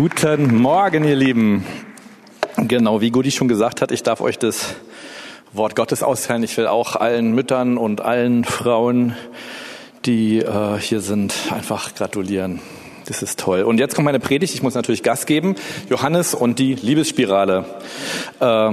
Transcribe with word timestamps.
Guten 0.00 0.54
Morgen, 0.54 1.02
ihr 1.02 1.16
Lieben. 1.16 1.64
Genau, 2.56 3.00
wie 3.00 3.10
Gudi 3.10 3.32
schon 3.32 3.48
gesagt 3.48 3.82
hat, 3.82 3.90
ich 3.90 4.04
darf 4.04 4.20
euch 4.20 4.38
das 4.38 4.76
Wort 5.52 5.74
Gottes 5.74 6.04
austeilen. 6.04 6.44
Ich 6.44 6.56
will 6.56 6.68
auch 6.68 6.94
allen 6.94 7.34
Müttern 7.34 7.76
und 7.76 8.00
allen 8.00 8.44
Frauen, 8.44 9.16
die 10.06 10.38
äh, 10.38 10.78
hier 10.78 11.00
sind, 11.00 11.34
einfach 11.50 11.96
gratulieren. 11.96 12.60
Das 13.06 13.22
ist 13.24 13.40
toll. 13.40 13.62
Und 13.62 13.80
jetzt 13.80 13.96
kommt 13.96 14.04
meine 14.04 14.20
Predigt. 14.20 14.54
Ich 14.54 14.62
muss 14.62 14.74
natürlich 14.74 15.02
Gas 15.02 15.26
geben. 15.26 15.56
Johannes 15.90 16.32
und 16.32 16.60
die 16.60 16.76
Liebesspirale. 16.76 17.64
Äh, 18.38 18.70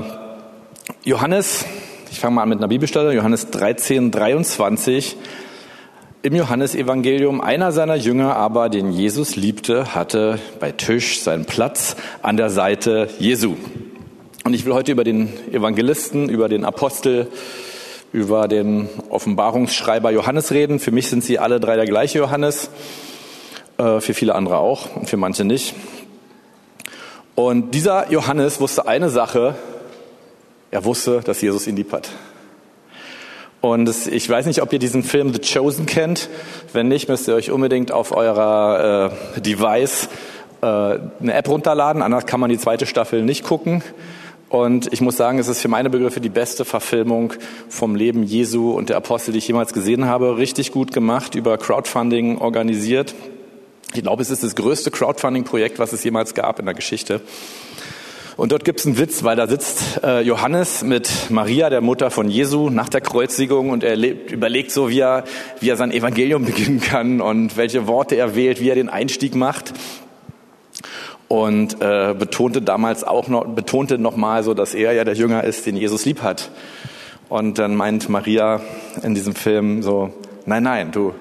Johannes, 1.06 1.66
ich 2.12 2.20
fange 2.20 2.36
mal 2.36 2.44
an 2.44 2.50
mit 2.50 2.60
einer 2.60 2.68
Bibelstelle. 2.68 3.14
Johannes 3.14 3.50
13, 3.50 4.12
23 4.12 5.18
im 6.26 6.34
Johannesevangelium, 6.34 7.40
einer 7.40 7.72
seiner 7.72 7.94
Jünger 7.94 8.36
aber, 8.36 8.70
den 8.70 8.92
Jesus 8.92 9.36
liebte, 9.36 9.94
hatte 9.94 10.40
bei 10.60 10.72
Tisch 10.72 11.20
seinen 11.20 11.46
Platz 11.46 11.96
an 12.24 12.36
der 12.36 12.50
Seite 12.50 13.10
Jesu. 13.20 13.56
Und 14.44 14.56
ich 14.56 14.66
will 14.66 14.74
heute 14.74 14.92
über 14.92 15.04
den 15.04 15.30
Evangelisten, 15.52 16.28
über 16.28 16.50
den 16.50 16.66
Apostel, 16.66 17.28
über 18.12 18.48
den 18.48 18.90
Offenbarungsschreiber 19.10 20.10
Johannes 20.10 20.50
reden. 20.50 20.80
Für 20.80 20.90
mich 20.90 21.10
sind 21.10 21.24
sie 21.24 21.38
alle 21.38 21.60
drei 21.60 21.76
der 21.76 21.86
gleiche 21.86 22.18
Johannes, 22.18 22.72
äh, 23.78 24.00
für 24.00 24.16
viele 24.16 24.34
andere 24.34 24.58
auch 24.58 24.96
und 24.96 25.08
für 25.08 25.18
manche 25.18 25.46
nicht. 25.46 25.76
Und 27.36 27.76
dieser 27.76 28.12
Johannes 28.12 28.60
wusste 28.60 28.88
eine 28.88 29.12
Sache, 29.12 29.54
er 30.72 30.86
wusste, 30.86 31.22
dass 31.24 31.40
Jesus 31.40 31.68
ihn 31.68 31.76
lieb 31.76 31.92
hat. 31.92 32.10
Und 33.66 33.90
ich 34.08 34.30
weiß 34.30 34.46
nicht, 34.46 34.62
ob 34.62 34.72
ihr 34.74 34.80
diesen 34.80 35.02
Film 35.02 35.34
The 35.34 35.40
Chosen 35.40 35.88
kennt. 35.88 36.30
Wenn 36.72 36.88
nicht, 36.88 37.10
müsst 37.10 37.28
ihr 37.28 37.34
euch 37.34 37.50
unbedingt 37.50 37.92
auf 37.92 38.16
eurer 38.16 39.12
äh, 39.36 39.42
Device 39.42 40.08
äh, 40.62 40.66
eine 40.66 41.34
App 41.34 41.50
runterladen. 41.50 42.04
Anders 42.04 42.28
kann 42.28 42.40
man 42.40 42.52
die 42.52 42.60
zweite 42.60 42.86
Staffel 42.86 43.24
nicht 43.24 43.44
gucken. 43.44 43.82
Und 44.50 44.94
ich 44.94 45.02
muss 45.02 45.18
sagen, 45.18 45.40
es 45.40 45.48
ist 45.48 45.62
für 45.62 45.68
meine 45.68 45.90
Begriffe 45.90 46.22
die 46.22 46.30
beste 46.30 46.64
Verfilmung 46.64 47.34
vom 47.68 47.96
Leben 47.96 48.22
Jesu 48.22 48.70
und 48.70 48.90
der 48.90 48.98
Apostel, 48.98 49.32
die 49.32 49.40
ich 49.40 49.48
jemals 49.48 49.74
gesehen 49.74 50.06
habe. 50.06 50.38
Richtig 50.38 50.72
gut 50.72 50.94
gemacht, 50.94 51.34
über 51.34 51.58
Crowdfunding 51.58 52.38
organisiert. 52.38 53.16
Ich 53.96 54.04
glaube, 54.04 54.22
es 54.22 54.30
ist 54.30 54.44
das 54.44 54.54
größte 54.56 54.92
Crowdfunding-Projekt, 54.92 55.80
was 55.80 55.92
es 55.92 56.04
jemals 56.04 56.36
gab 56.36 56.60
in 56.60 56.66
der 56.66 56.76
Geschichte. 56.76 57.20
Und 58.38 58.52
dort 58.52 58.66
gibt 58.66 58.82
es 58.82 58.86
einen 58.86 58.98
Witz, 58.98 59.24
weil 59.24 59.38
da 59.38 59.48
sitzt 59.48 60.04
äh, 60.04 60.20
Johannes 60.20 60.84
mit 60.84 61.30
Maria, 61.30 61.70
der 61.70 61.80
Mutter 61.80 62.12
von 62.12 62.28
Jesu, 62.28 62.70
nach 62.70 62.90
der 62.90 63.00
Kreuzigung 63.00 63.70
und 63.70 63.84
er 63.84 63.96
lebt, 63.96 64.32
überlegt 64.32 64.72
so, 64.72 64.90
wie 64.90 65.00
er, 65.00 65.24
wie 65.62 65.70
er 65.70 65.78
sein 65.78 65.92
Evangelium 65.92 66.44
beginnen 66.46 66.82
kann 66.82 67.22
und 67.22 67.56
welche 67.56 67.88
Worte 67.88 68.16
er 68.16 68.36
wählt, 68.36 68.60
wie 68.60 68.70
er 68.70 68.76
den 68.76 68.90
Einstieg 68.90 69.36
macht. 69.36 69.74
Und 71.30 71.82
äh, 71.82 72.14
betonte 72.18 72.62
damals 72.62 73.04
auch 73.04 73.30
noch, 73.30 73.46
betonte 73.46 73.98
nochmal 73.98 74.44
so, 74.44 74.54
dass 74.54 74.76
er 74.76 74.92
ja 74.92 75.06
der 75.06 75.16
Jünger 75.16 75.44
ist, 75.46 75.66
den 75.66 75.78
Jesus 75.78 76.06
lieb 76.06 76.22
hat. 76.22 76.52
Und 77.30 77.58
dann 77.58 77.76
meint 77.76 78.10
Maria 78.10 78.60
in 79.02 79.16
diesem 79.16 79.34
Film 79.34 79.82
so, 79.82 80.14
nein, 80.46 80.64
nein, 80.64 80.92
du, 80.92 81.14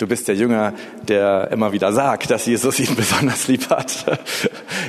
du 0.00 0.06
bist 0.06 0.28
der 0.28 0.34
Jünger, 0.34 0.72
der 1.06 1.50
immer 1.52 1.72
wieder 1.72 1.92
sagt, 1.92 2.30
dass 2.30 2.46
Jesus 2.46 2.80
ihn 2.80 2.94
besonders 2.96 3.48
lieb 3.48 3.68
hat. 3.70 4.18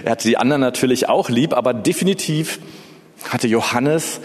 Er 0.04 0.12
hatte 0.12 0.28
die 0.28 0.38
anderen 0.38 0.62
natürlich 0.62 1.10
auch 1.10 1.30
lieb, 1.30 1.54
aber 1.54 1.74
definitiv 1.74 2.60
hatte 3.30 3.48
Johannes 3.48 4.22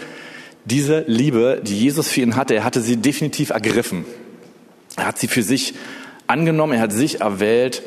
diese 0.65 1.03
Liebe, 1.07 1.61
die 1.63 1.79
Jesus 1.79 2.09
für 2.09 2.21
ihn 2.21 2.35
hatte, 2.35 2.55
er 2.55 2.63
hatte 2.63 2.81
sie 2.81 2.97
definitiv 2.97 3.51
ergriffen. 3.51 4.05
Er 4.97 5.07
hat 5.07 5.17
sie 5.17 5.27
für 5.27 5.43
sich 5.43 5.75
angenommen, 6.25 6.73
er 6.73 6.81
hat 6.81 6.91
sich 6.91 7.21
erwählt, 7.21 7.83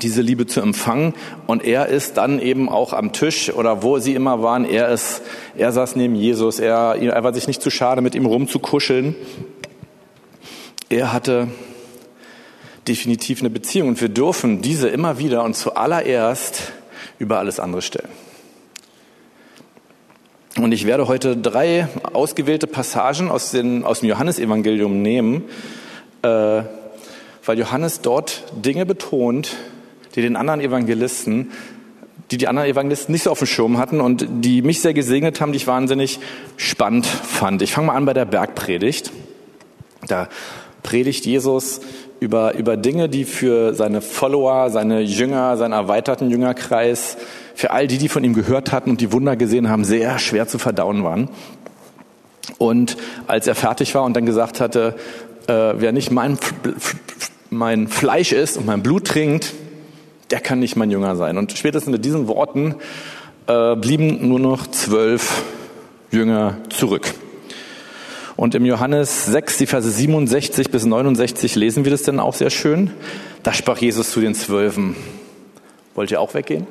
diese 0.00 0.22
Liebe 0.22 0.46
zu 0.46 0.60
empfangen. 0.60 1.14
Und 1.46 1.64
er 1.64 1.86
ist 1.86 2.16
dann 2.16 2.40
eben 2.40 2.68
auch 2.68 2.92
am 2.92 3.12
Tisch 3.12 3.52
oder 3.52 3.82
wo 3.82 3.98
sie 3.98 4.14
immer 4.14 4.42
waren, 4.42 4.64
er 4.64 4.88
ist, 4.88 5.22
er 5.56 5.70
saß 5.72 5.96
neben 5.96 6.14
Jesus, 6.14 6.58
er, 6.58 6.96
er 6.96 7.22
war 7.22 7.34
sich 7.34 7.46
nicht 7.46 7.62
zu 7.62 7.70
schade, 7.70 8.00
mit 8.00 8.14
ihm 8.14 8.26
rumzukuscheln. 8.26 9.14
Er 10.88 11.12
hatte 11.12 11.48
definitiv 12.90 13.38
eine 13.40 13.50
Beziehung 13.50 13.90
und 13.90 14.00
wir 14.00 14.08
dürfen 14.08 14.62
diese 14.62 14.88
immer 14.88 15.20
wieder 15.20 15.44
und 15.44 15.54
zuallererst 15.54 16.72
über 17.20 17.38
alles 17.38 17.60
andere 17.60 17.82
stellen. 17.82 18.08
Und 20.56 20.72
ich 20.72 20.86
werde 20.86 21.06
heute 21.06 21.36
drei 21.36 21.86
ausgewählte 22.12 22.66
Passagen 22.66 23.30
aus, 23.30 23.52
den, 23.52 23.84
aus 23.84 24.00
dem 24.00 24.08
Johannesevangelium 24.08 25.00
nehmen, 25.02 25.44
äh, 26.22 26.62
weil 27.44 27.58
Johannes 27.58 28.00
dort 28.00 28.42
Dinge 28.56 28.84
betont, 28.84 29.56
die 30.16 30.22
den 30.22 30.34
anderen 30.34 30.60
Evangelisten, 30.60 31.52
die 32.32 32.38
die 32.38 32.48
anderen 32.48 32.68
Evangelisten 32.68 33.12
nicht 33.12 33.22
so 33.22 33.30
auf 33.30 33.38
dem 33.38 33.46
Schirm 33.46 33.78
hatten 33.78 34.00
und 34.00 34.26
die 34.28 34.62
mich 34.62 34.80
sehr 34.80 34.94
gesegnet 34.94 35.40
haben, 35.40 35.52
die 35.52 35.58
ich 35.58 35.68
wahnsinnig 35.68 36.18
spannend 36.56 37.06
fand. 37.06 37.62
Ich 37.62 37.72
fange 37.72 37.86
mal 37.86 37.94
an 37.94 38.04
bei 38.04 38.14
der 38.14 38.24
Bergpredigt. 38.24 39.12
Da 40.08 40.28
predigt 40.82 41.24
Jesus 41.24 41.80
über, 42.20 42.54
über 42.54 42.76
Dinge, 42.76 43.08
die 43.08 43.24
für 43.24 43.74
seine 43.74 44.02
Follower, 44.02 44.70
seine 44.70 45.00
Jünger, 45.00 45.56
seinen 45.56 45.72
erweiterten 45.72 46.30
Jüngerkreis, 46.30 47.16
für 47.54 47.70
all 47.70 47.86
die, 47.86 47.98
die 47.98 48.08
von 48.08 48.22
ihm 48.22 48.34
gehört 48.34 48.72
hatten 48.72 48.90
und 48.90 49.00
die 49.00 49.12
Wunder 49.12 49.36
gesehen 49.36 49.68
haben, 49.68 49.84
sehr 49.84 50.18
schwer 50.18 50.46
zu 50.46 50.58
verdauen 50.58 51.02
waren. 51.02 51.28
Und 52.58 52.96
als 53.26 53.46
er 53.46 53.54
fertig 53.54 53.94
war 53.94 54.04
und 54.04 54.14
dann 54.14 54.26
gesagt 54.26 54.60
hatte, 54.60 54.94
äh, 55.46 55.52
wer 55.52 55.92
nicht 55.92 56.10
mein, 56.10 56.38
mein 57.48 57.88
Fleisch 57.88 58.32
isst 58.32 58.58
und 58.58 58.66
mein 58.66 58.82
Blut 58.82 59.06
trinkt, 59.06 59.54
der 60.30 60.40
kann 60.40 60.60
nicht 60.60 60.76
mein 60.76 60.90
Jünger 60.90 61.16
sein. 61.16 61.38
Und 61.38 61.52
spätestens 61.52 61.90
mit 61.90 62.04
diesen 62.04 62.28
Worten 62.28 62.76
äh, 63.46 63.76
blieben 63.76 64.28
nur 64.28 64.38
noch 64.38 64.66
zwölf 64.66 65.42
Jünger 66.10 66.58
zurück. 66.68 67.14
Und 68.40 68.54
im 68.54 68.64
Johannes 68.64 69.26
6, 69.26 69.58
die 69.58 69.66
Verse 69.66 69.90
67 69.90 70.70
bis 70.70 70.86
69 70.86 71.56
lesen 71.56 71.84
wir 71.84 71.90
das 71.90 72.04
dann 72.04 72.18
auch 72.18 72.32
sehr 72.32 72.48
schön. 72.48 72.90
Da 73.42 73.52
sprach 73.52 73.76
Jesus 73.76 74.12
zu 74.12 74.20
den 74.22 74.34
Zwölfen, 74.34 74.96
wollt 75.94 76.10
ihr 76.10 76.22
auch 76.22 76.32
weggehen? 76.32 76.66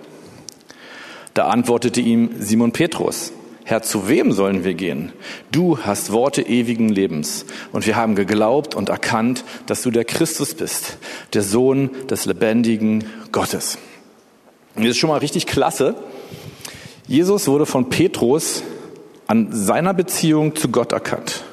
Da 1.36 1.46
antwortete 1.46 2.02
ihm 2.02 2.32
Simon 2.40 2.72
Petrus, 2.72 3.34
Herr, 3.66 3.84
zu 3.84 4.08
wem 4.10 4.32
sollen 4.32 4.64
wir 4.64 4.74
gehen? 4.74 5.12
Du 5.52 5.78
hast 5.78 6.12
Worte 6.12 6.42
ewigen 6.42 6.90
Lebens. 6.90 7.46
Und 7.72 7.86
wir 7.86 7.96
haben 7.96 8.16
geglaubt 8.16 8.74
und 8.74 8.90
erkannt, 8.90 9.44
dass 9.68 9.84
du 9.84 9.92
der 9.92 10.06
Christus 10.06 10.56
bist, 10.56 10.98
der 11.34 11.44
Sohn 11.44 11.92
des 12.10 12.26
lebendigen 12.26 13.04
Gottes. 13.32 13.78
Und 14.74 14.86
das 14.86 14.94
ist 14.94 14.98
schon 14.98 15.12
mal 15.12 15.20
richtig 15.20 15.46
klasse. 15.46 15.94
Jesus 17.08 17.48
wurde 17.48 17.68
von 17.68 17.90
Petrus 17.90 18.64
an 19.28 19.50
seiner 19.52 19.94
Beziehung 19.94 20.56
zu 20.56 20.70
Gott 20.70 20.94
erkannt. 20.94 21.44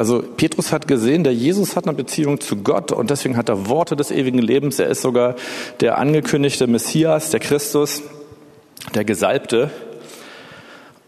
Also 0.00 0.22
Petrus 0.22 0.72
hat 0.72 0.88
gesehen, 0.88 1.24
der 1.24 1.34
Jesus 1.34 1.76
hat 1.76 1.84
eine 1.84 1.94
Beziehung 1.94 2.40
zu 2.40 2.56
Gott 2.56 2.90
und 2.90 3.10
deswegen 3.10 3.36
hat 3.36 3.50
er 3.50 3.68
Worte 3.68 3.96
des 3.96 4.10
ewigen 4.10 4.38
Lebens. 4.38 4.78
Er 4.78 4.86
ist 4.86 5.02
sogar 5.02 5.34
der 5.80 5.98
angekündigte 5.98 6.66
Messias, 6.66 7.28
der 7.28 7.40
Christus, 7.40 8.02
der 8.94 9.04
Gesalbte. 9.04 9.70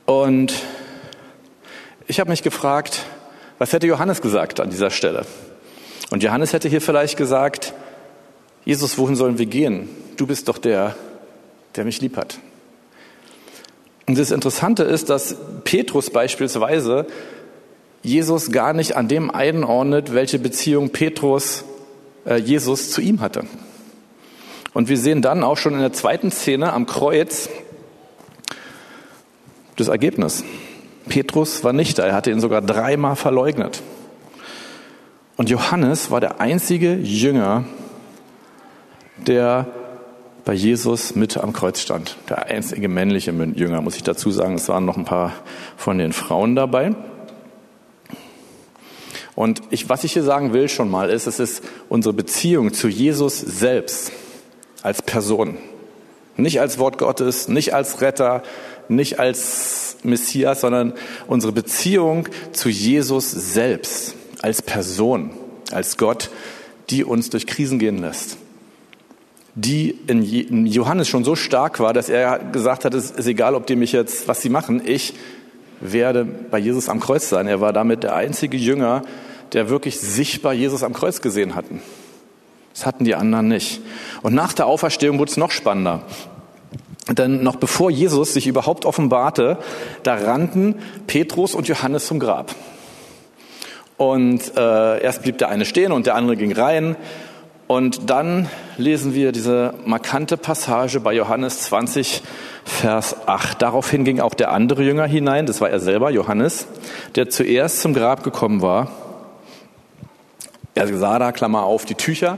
Und 0.05 0.53
ich 2.07 2.21
habe 2.21 2.29
mich 2.29 2.43
gefragt, 2.43 3.07
was 3.57 3.73
hätte 3.73 3.87
Johannes 3.87 4.21
gesagt 4.21 4.61
an 4.61 4.69
dieser 4.69 4.91
Stelle? 4.91 5.25
Und 6.11 6.23
Johannes 6.23 6.53
hätte 6.53 6.69
hier 6.69 6.83
vielleicht 6.83 7.17
gesagt, 7.17 7.73
Jesus, 8.67 8.99
wohin 8.99 9.17
sollen 9.17 9.39
wir 9.39 9.47
gehen? 9.47 9.89
Du 10.19 10.27
bist 10.27 10.49
doch 10.49 10.59
der, 10.59 10.97
der 11.77 11.87
mich 11.87 12.03
lieb 12.03 12.19
hat. 12.19 12.41
Und 14.07 14.19
das 14.19 14.31
Interessante 14.31 14.83
ist, 14.83 15.09
dass 15.09 15.35
Petrus 15.65 16.11
beispielsweise 16.11 17.07
Jesus 18.03 18.51
gar 18.51 18.73
nicht 18.73 18.97
an 18.97 19.09
dem 19.09 19.31
einordnet, 19.31 20.13
welche 20.13 20.39
Beziehung 20.39 20.91
Petrus, 20.91 21.65
äh, 22.27 22.37
Jesus 22.37 22.91
zu 22.91 23.01
ihm 23.01 23.21
hatte. 23.21 23.45
Und 24.75 24.89
wir 24.89 24.97
sehen 24.97 25.23
dann 25.23 25.45
auch 25.45 25.57
schon 25.57 25.75
in 25.75 25.81
der 25.81 25.93
zweiten 25.93 26.31
Szene 26.31 26.73
am 26.73 26.87
Kreuz 26.87 27.49
das 29.77 29.89
Ergebnis. 29.89 30.45
Petrus 31.09 31.65
war 31.65 31.73
nicht 31.73 31.99
da, 31.99 32.07
er 32.07 32.15
hatte 32.15 32.31
ihn 32.31 32.41
sogar 32.41 32.63
dreimal 32.63 33.17
verleugnet. 33.17 33.83
Und 35.37 35.51
Johannes 35.51 36.11
war 36.11 36.21
der 36.21 36.41
einzige 36.41 36.95
Jünger, 36.95 37.65
der 39.17 39.67
bei 40.45 40.53
Jesus 40.53 41.15
mit 41.15 41.37
am 41.37 41.53
Kreuz 41.53 41.81
stand. 41.81 42.17
Der 42.29 42.47
einzige 42.47 42.89
männliche 42.89 43.31
Jünger, 43.31 43.81
muss 43.81 43.97
ich 43.97 44.03
dazu 44.03 44.31
sagen. 44.31 44.55
Es 44.55 44.69
waren 44.69 44.85
noch 44.85 44.97
ein 44.97 45.05
paar 45.05 45.33
von 45.77 45.99
den 45.99 46.13
Frauen 46.13 46.55
dabei. 46.55 46.95
Und 49.35 49.63
ich, 49.71 49.89
was 49.89 50.05
ich 50.05 50.13
hier 50.13 50.23
sagen 50.23 50.53
will 50.53 50.69
schon 50.69 50.91
mal 50.91 51.09
ist, 51.09 51.27
es 51.27 51.41
ist 51.41 51.63
unsere 51.89 52.13
Beziehung 52.13 52.73
zu 52.73 52.89
Jesus 52.89 53.41
selbst 53.41 54.13
als 54.83 55.01
Person. 55.03 55.57
Nicht 56.37 56.61
als 56.61 56.79
Wort 56.79 56.99
Gottes, 56.99 57.49
nicht 57.49 57.75
als 57.75 58.01
Retter, 58.01 58.43
nicht 58.89 59.19
als 59.19 59.97
Messias, 60.03 60.61
sondern 60.61 60.93
unsere 61.27 61.53
Beziehung 61.53 62.29
zu 62.53 62.69
Jesus 62.69 63.31
selbst 63.31 64.15
als 64.43 64.61
Person, 64.61 65.31
als 65.71 65.97
Gott, 65.97 66.31
die 66.91 67.05
uns 67.05 67.31
durch 67.31 67.47
Krisen 67.47 67.79
gehen 67.79 67.99
lässt, 67.99 68.37
die 69.55 69.91
in 70.07 70.67
Johannes 70.67 71.09
schon 71.09 71.25
so 71.25 71.37
stark 71.37 71.81
war, 71.81 71.93
dass 71.93 72.09
er 72.09 72.39
gesagt 72.39 72.85
hat, 72.85 72.95
es 72.95 73.11
ist 73.11 73.27
egal, 73.27 73.55
ob 73.55 73.67
die 73.67 73.77
mich 73.77 73.93
jetzt, 73.93 74.27
was 74.29 74.43
sie 74.43 74.49
machen, 74.49 74.83
ich 74.85 75.15
werde 75.83 76.25
bei 76.25 76.59
Jesus 76.59 76.89
am 76.89 77.01
Kreuz 77.01 77.29
sein. 77.29 77.47
Er 77.47 77.61
war 77.61 77.73
damit 77.73 78.03
der 78.03 78.15
einzige 78.15 78.57
Jünger, 78.57 79.03
der 79.53 79.69
wirklich 79.69 80.01
sichtbar 80.01 80.55
Jesus 80.55 80.83
am 80.83 80.93
Kreuz 80.93 81.21
gesehen 81.21 81.55
hatten. 81.55 81.83
Das 82.73 82.87
hatten 82.87 83.05
die 83.05 83.15
anderen 83.15 83.49
nicht. 83.49 83.83
Und 84.23 84.35
nach 84.35 84.53
der 84.53 84.67
Auferstehung 84.67 85.19
wurde 85.19 85.31
es 85.31 85.37
noch 85.37 85.51
spannender. 85.51 86.03
Denn 87.09 87.43
noch 87.43 87.57
bevor 87.57 87.91
Jesus 87.91 88.33
sich 88.33 88.47
überhaupt 88.47 88.85
offenbarte, 88.85 89.59
da 90.05 90.15
rannten 90.15 90.77
Petrus 91.07 91.55
und 91.55 91.69
Johannes 91.69 92.07
zum 92.07 92.21
Grab. 92.21 92.55
Und 93.97 94.57
äh, 94.57 95.03
erst 95.03 95.23
blieb 95.23 95.39
der 95.39 95.49
eine 95.49 95.65
stehen 95.65 95.93
und 95.93 96.07
der 96.07 96.15
andere 96.15 96.37
ging 96.37 96.53
rein. 96.53 96.97
Und 97.73 98.11
dann 98.11 98.51
lesen 98.77 99.15
wir 99.15 99.33
diese 99.33 99.73
markante 99.87 100.37
Passage 100.37 101.01
bei 101.01 101.15
Johannes 101.15 101.63
20, 101.63 102.23
Vers 102.67 103.27
8. 103.27 103.63
Daraufhin 103.63 104.05
ging 104.05 104.21
auch 104.21 104.35
der 104.35 104.53
andere 104.53 104.83
Jünger 104.83 105.07
hinein, 105.07 105.47
das 105.47 105.63
war 105.63 105.71
er 105.71 105.81
selber, 105.81 106.11
Johannes, 106.11 106.67
der 107.15 107.31
zuerst 107.31 107.81
zum 107.81 107.95
Grab 107.95 108.25
gekommen 108.25 108.61
war. 108.61 108.93
Er 110.75 110.87
sah 110.95 111.19
da, 111.19 111.33
Klammer 111.33 111.63
auf, 111.63 111.87
die 111.87 111.95
Tücher. 111.95 112.37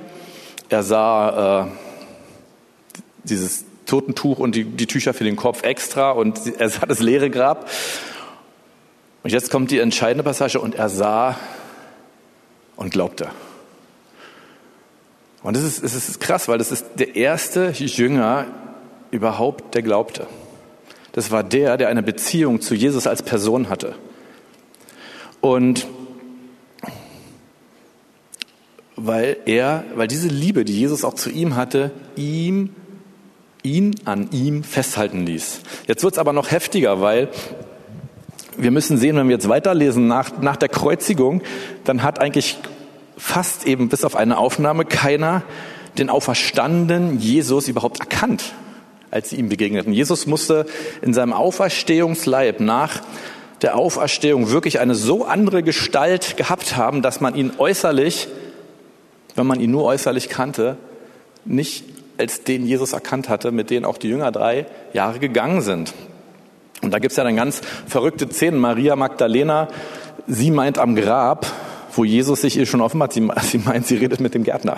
Er 0.69 0.85
sah 0.85 1.65
äh, 1.65 1.67
dieses 3.25 3.65
Totentuch 3.87 4.39
und 4.39 4.55
die, 4.55 4.63
die 4.63 4.87
Tücher 4.87 5.15
für 5.15 5.25
den 5.25 5.35
Kopf 5.35 5.65
extra 5.65 6.13
und 6.13 6.43
er 6.61 6.69
sah 6.69 6.87
das 6.87 7.01
leere 7.01 7.29
Grab. 7.29 7.69
Und 9.25 9.31
jetzt 9.31 9.51
kommt 9.51 9.73
die 9.73 9.81
entscheidende 9.81 10.23
Passage 10.23 10.61
und 10.61 10.77
er 10.77 10.89
sah 10.89 11.35
und 12.77 12.93
glaubte. 12.93 13.31
Und 15.45 15.55
das 15.57 15.63
ist, 15.63 15.85
das 15.85 15.95
ist 15.95 16.21
krass, 16.21 16.49
weil 16.49 16.57
das 16.57 16.73
ist 16.73 16.87
der 16.97 17.17
erste 17.17 17.69
Jünger 17.69 18.47
überhaupt, 19.11 19.75
der 19.75 19.83
glaubte. 19.83 20.27
Das 21.13 21.31
war 21.31 21.45
der, 21.45 21.77
der 21.77 21.89
eine 21.89 22.03
Beziehung 22.03 22.63
zu 22.63 22.75
Jesus 22.75 23.07
als 23.07 23.23
Person 23.23 23.69
hatte. 23.69 23.95
Und 25.43 25.87
weil 28.97 29.37
er, 29.45 29.85
weil 29.95 30.09
diese 30.09 30.29
Liebe, 30.29 30.65
die 30.65 30.79
Jesus 30.79 31.05
auch 31.05 31.15
zu 31.15 31.29
ihm 31.29 31.57
hatte, 31.57 31.91
ihm, 32.17 32.75
ihn 33.63 33.95
an 34.07 34.31
ihm 34.33 34.65
festhalten 34.65 35.27
ließ. 35.27 35.61
Jetzt 35.87 36.03
wird 36.03 36.15
es 36.15 36.19
aber 36.19 36.33
noch 36.33 36.53
heftiger, 36.53 37.03
weil 37.03 37.29
wir 38.57 38.71
müssen 38.71 38.97
sehen, 38.97 39.17
wenn 39.17 39.29
wir 39.29 39.35
jetzt 39.35 39.49
weiterlesen, 39.51 40.07
nach, 40.07 40.41
nach 40.41 40.57
der 40.57 40.71
Kreuzigung, 40.71 41.43
dann 41.85 42.03
hat 42.03 42.19
eigentlich 42.19 42.57
fast 43.17 43.67
eben 43.67 43.89
bis 43.89 44.05
auf 44.05 44.17
eine 44.17 44.39
Aufnahme 44.39 44.85
keiner 44.85 45.43
den 45.99 46.11
auferstandenen 46.11 47.21
Jesus 47.21 47.69
überhaupt 47.69 48.01
erkannt, 48.01 48.53
als 49.11 49.31
sie 49.31 49.37
ihm 49.37 49.49
begegneten. 49.49 49.93
Jesus 49.93 50.27
musste 50.27 50.67
in 51.03 51.15
seinem 51.15 51.33
Auferstehungsleib 51.33 52.61
nach 52.61 53.03
der 53.63 53.77
Auferstehung 53.77 54.51
wirklich 54.51 54.81
eine 54.81 54.95
so 54.95 55.25
andere 55.25 55.63
Gestalt 55.63 56.37
gehabt 56.37 56.77
haben, 56.77 57.01
dass 57.01 57.21
man 57.21 57.35
ihn 57.35 57.53
äußerlich, 57.57 58.29
wenn 59.37 59.47
man 59.47 59.61
ihn 59.61 59.71
nur 59.71 59.85
äußerlich 59.85 60.29
kannte, 60.29 60.77
nicht 61.45 61.85
als 62.19 62.45
den 62.45 62.67
Jesus 62.67 62.93
erkannt 62.93 63.29
hatte, 63.29 63.53
mit 63.53 63.71
dem 63.71 63.85
auch 63.85 63.99
die 63.99 64.09
Jünger 64.09 64.33
drei 64.33 64.67
Jahre 64.93 65.19
gegangen 65.19 65.63
sind. 65.63 65.95
Und 66.83 66.91
da 66.91 66.99
gibt's 66.99 67.17
ja 67.17 67.25
dann 67.25 67.37
ganz 67.37 67.61
verrückte 67.87 68.29
Szenen. 68.29 68.61
Maria 68.61 68.97
Magdalena, 68.97 69.69
sie 70.27 70.51
meint 70.51 70.79
am 70.79 70.95
Grab, 70.95 71.47
wo 71.97 72.05
Jesus 72.05 72.41
sich 72.41 72.57
ihr 72.57 72.67
schon 72.67 72.81
offenbart, 72.81 73.13
sie, 73.13 73.27
sie 73.43 73.59
meint, 73.59 73.87
sie 73.87 73.97
redet 73.97 74.21
mit 74.21 74.35
dem 74.35 74.45
Gärtner. 74.45 74.77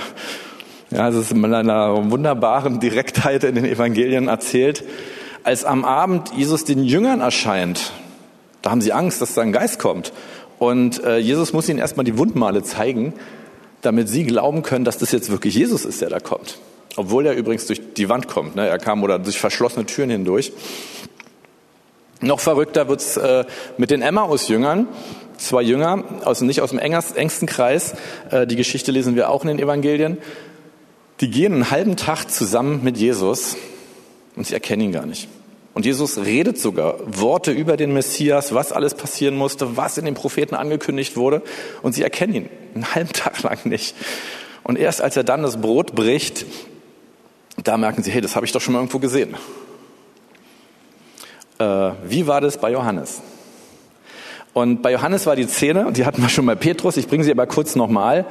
Ja, 0.90 1.08
es 1.08 1.16
ist 1.16 1.34
mit 1.34 1.52
einer 1.52 2.10
wunderbaren 2.10 2.78
Direktheit 2.78 3.42
in 3.44 3.56
den 3.56 3.64
Evangelien 3.64 4.28
erzählt. 4.28 4.84
Als 5.42 5.64
am 5.64 5.84
Abend 5.84 6.32
Jesus 6.36 6.64
den 6.64 6.84
Jüngern 6.84 7.20
erscheint, 7.20 7.92
da 8.62 8.70
haben 8.70 8.80
sie 8.80 8.92
Angst, 8.92 9.20
dass 9.20 9.34
sein 9.34 9.52
Geist 9.52 9.78
kommt. 9.78 10.12
Und 10.58 11.02
äh, 11.04 11.18
Jesus 11.18 11.52
muss 11.52 11.68
ihnen 11.68 11.78
erstmal 11.78 12.04
die 12.04 12.18
Wundmale 12.18 12.62
zeigen, 12.62 13.14
damit 13.82 14.08
sie 14.08 14.24
glauben 14.24 14.62
können, 14.62 14.84
dass 14.84 14.98
das 14.98 15.12
jetzt 15.12 15.30
wirklich 15.30 15.54
Jesus 15.54 15.84
ist, 15.84 16.00
der 16.00 16.08
da 16.08 16.20
kommt. 16.20 16.58
Obwohl 16.96 17.26
er 17.26 17.34
übrigens 17.34 17.66
durch 17.66 17.80
die 17.94 18.08
Wand 18.08 18.26
kommt. 18.26 18.56
Ne? 18.56 18.66
Er 18.66 18.78
kam 18.78 19.02
oder 19.02 19.18
durch 19.18 19.38
verschlossene 19.38 19.86
Türen 19.86 20.10
hindurch. 20.10 20.52
Noch 22.20 22.40
verrückter 22.40 22.88
wird's 22.88 23.16
äh, 23.16 23.44
mit 23.76 23.90
den 23.90 24.02
Emmaus-Jüngern 24.02 24.88
zwei 25.38 25.62
Jünger, 25.62 26.04
aus, 26.24 26.40
nicht 26.40 26.60
aus 26.60 26.70
dem 26.70 26.78
engsten 26.78 27.46
Kreis, 27.46 27.94
äh, 28.30 28.46
die 28.46 28.56
Geschichte 28.56 28.92
lesen 28.92 29.16
wir 29.16 29.30
auch 29.30 29.42
in 29.42 29.48
den 29.48 29.58
Evangelien, 29.58 30.18
die 31.20 31.30
gehen 31.30 31.52
einen 31.52 31.70
halben 31.70 31.96
Tag 31.96 32.30
zusammen 32.30 32.80
mit 32.82 32.98
Jesus 32.98 33.56
und 34.36 34.46
sie 34.46 34.54
erkennen 34.54 34.82
ihn 34.82 34.92
gar 34.92 35.06
nicht. 35.06 35.28
Und 35.74 35.84
Jesus 35.84 36.18
redet 36.18 36.58
sogar 36.58 36.96
Worte 37.04 37.52
über 37.52 37.76
den 37.76 37.92
Messias, 37.92 38.54
was 38.54 38.72
alles 38.72 38.94
passieren 38.94 39.36
musste, 39.36 39.76
was 39.76 39.98
in 39.98 40.06
den 40.06 40.14
Propheten 40.14 40.54
angekündigt 40.54 41.16
wurde, 41.16 41.42
und 41.82 41.94
sie 41.94 42.02
erkennen 42.02 42.34
ihn 42.34 42.48
einen 42.74 42.94
halben 42.94 43.12
Tag 43.12 43.42
lang 43.42 43.58
nicht. 43.64 43.94
Und 44.62 44.78
erst 44.78 45.02
als 45.02 45.16
er 45.16 45.24
dann 45.24 45.42
das 45.42 45.60
Brot 45.60 45.94
bricht, 45.94 46.46
da 47.62 47.76
merken 47.76 48.02
sie, 48.02 48.10
hey, 48.10 48.20
das 48.20 48.36
habe 48.36 48.46
ich 48.46 48.52
doch 48.52 48.60
schon 48.60 48.72
mal 48.72 48.80
irgendwo 48.80 48.98
gesehen. 48.98 49.36
Äh, 51.58 51.90
wie 52.06 52.26
war 52.26 52.40
das 52.40 52.58
bei 52.58 52.70
Johannes? 52.70 53.20
Und 54.56 54.80
bei 54.80 54.90
Johannes 54.90 55.26
war 55.26 55.36
die 55.36 55.46
Szene, 55.46 55.92
die 55.92 56.06
hatten 56.06 56.22
wir 56.22 56.30
schon 56.30 56.46
bei 56.46 56.54
Petrus, 56.54 56.96
ich 56.96 57.08
bringe 57.08 57.22
sie 57.22 57.30
aber 57.30 57.46
kurz 57.46 57.76
nochmal. 57.76 58.24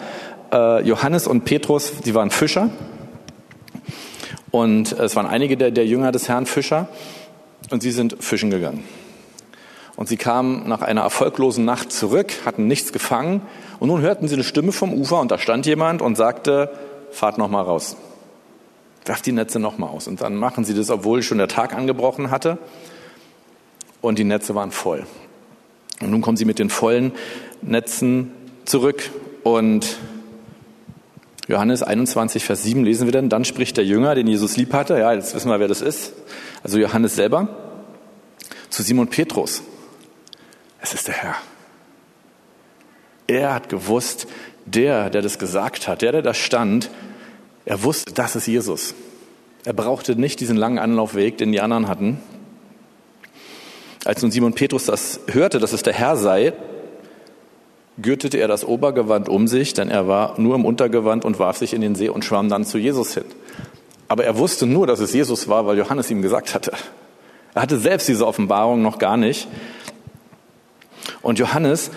Äh, 0.51 0.81
Johannes 0.81 1.27
und 1.27 1.45
Petrus, 1.45 2.01
die 2.03 2.15
waren 2.15 2.31
Fischer. 2.31 2.71
Und 4.49 4.93
es 4.93 5.15
waren 5.15 5.27
einige 5.27 5.55
der, 5.55 5.69
der 5.69 5.85
Jünger 5.85 6.11
des 6.11 6.27
Herrn 6.27 6.47
Fischer. 6.47 6.87
Und 7.69 7.83
sie 7.83 7.91
sind 7.91 8.15
fischen 8.23 8.49
gegangen. 8.49 8.83
Und 9.97 10.09
sie 10.09 10.17
kamen 10.17 10.67
nach 10.67 10.81
einer 10.81 11.01
erfolglosen 11.01 11.63
Nacht 11.63 11.91
zurück, 11.91 12.33
hatten 12.43 12.65
nichts 12.65 12.91
gefangen. 12.91 13.41
Und 13.79 13.89
nun 13.89 14.01
hörten 14.01 14.27
sie 14.27 14.33
eine 14.33 14.43
Stimme 14.43 14.71
vom 14.71 14.95
Ufer 14.95 15.19
und 15.19 15.29
da 15.29 15.37
stand 15.37 15.67
jemand 15.67 16.01
und 16.01 16.15
sagte, 16.15 16.71
fahrt 17.11 17.37
noch 17.37 17.49
mal 17.49 17.61
raus. 17.61 17.97
Werft 19.05 19.27
die 19.27 19.31
Netze 19.31 19.59
noch 19.59 19.77
mal 19.77 19.89
aus. 19.89 20.07
Und 20.07 20.21
dann 20.21 20.37
machen 20.37 20.65
sie 20.65 20.73
das, 20.73 20.89
obwohl 20.89 21.21
schon 21.21 21.37
der 21.37 21.49
Tag 21.49 21.75
angebrochen 21.75 22.31
hatte. 22.31 22.57
Und 24.01 24.17
die 24.17 24.23
Netze 24.23 24.55
waren 24.55 24.71
voll. 24.71 25.05
Und 26.01 26.11
nun 26.11 26.21
kommen 26.21 26.37
sie 26.37 26.45
mit 26.45 26.59
den 26.59 26.69
vollen 26.69 27.11
Netzen 27.61 28.31
zurück 28.65 29.09
und 29.43 29.97
Johannes 31.47 31.83
21, 31.83 32.43
Vers 32.43 32.63
7 32.63 32.83
lesen 32.83 33.05
wir 33.05 33.11
dann, 33.11 33.29
dann 33.29 33.45
spricht 33.45 33.77
der 33.77 33.85
Jünger, 33.85 34.15
den 34.15 34.27
Jesus 34.27 34.57
lieb 34.57 34.73
hatte, 34.73 34.97
ja, 34.97 35.13
jetzt 35.13 35.35
wissen 35.35 35.49
wir, 35.49 35.59
wer 35.59 35.67
das 35.67 35.81
ist, 35.81 36.13
also 36.63 36.79
Johannes 36.79 37.15
selber, 37.15 37.47
zu 38.69 38.81
Simon 38.81 39.07
Petrus. 39.07 39.61
Es 40.81 40.93
ist 40.93 41.07
der 41.07 41.13
Herr. 41.15 41.35
Er 43.27 43.53
hat 43.53 43.69
gewusst, 43.69 44.27
der, 44.65 45.11
der 45.11 45.21
das 45.21 45.37
gesagt 45.37 45.87
hat, 45.87 46.01
der, 46.01 46.11
der 46.11 46.21
da 46.23 46.33
stand, 46.33 46.89
er 47.65 47.83
wusste, 47.83 48.13
das 48.13 48.35
ist 48.35 48.47
Jesus. 48.47 48.95
Er 49.63 49.73
brauchte 49.73 50.15
nicht 50.15 50.39
diesen 50.39 50.57
langen 50.57 50.79
Anlaufweg, 50.79 51.37
den 51.37 51.51
die 51.51 51.61
anderen 51.61 51.87
hatten. 51.87 52.19
Als 54.05 54.21
nun 54.21 54.31
Simon 54.31 54.53
Petrus 54.53 54.85
das 54.85 55.19
hörte, 55.27 55.59
dass 55.59 55.73
es 55.73 55.81
der 55.81 55.93
Herr 55.93 56.15
sei, 56.15 56.53
gürtete 57.97 58.37
er 58.37 58.47
das 58.47 58.63
Obergewand 58.63 59.27
um 59.27 59.47
sich, 59.47 59.73
denn 59.73 59.89
er 59.89 60.07
war 60.07 60.39
nur 60.39 60.55
im 60.55 60.63
Untergewand 60.63 61.25
und 61.25 61.39
warf 61.39 61.57
sich 61.57 61.73
in 61.73 61.81
den 61.81 61.95
See 61.95 62.09
und 62.09 62.23
schwamm 62.23 62.47
dann 62.47 62.65
zu 62.65 62.77
Jesus 62.77 63.15
hin. 63.15 63.25
Aber 64.07 64.23
er 64.23 64.37
wusste 64.37 64.67
nur, 64.67 64.85
dass 64.85 64.99
es 64.99 65.13
Jesus 65.13 65.47
war, 65.47 65.65
weil 65.65 65.77
Johannes 65.77 66.11
ihm 66.11 66.21
gesagt 66.21 66.53
hatte. 66.53 66.71
Er 67.55 67.63
hatte 67.63 67.79
selbst 67.79 68.07
diese 68.07 68.27
Offenbarung 68.27 68.83
noch 68.83 68.99
gar 68.99 69.17
nicht. 69.17 69.47
Und 71.23 71.39
Johannes 71.39 71.89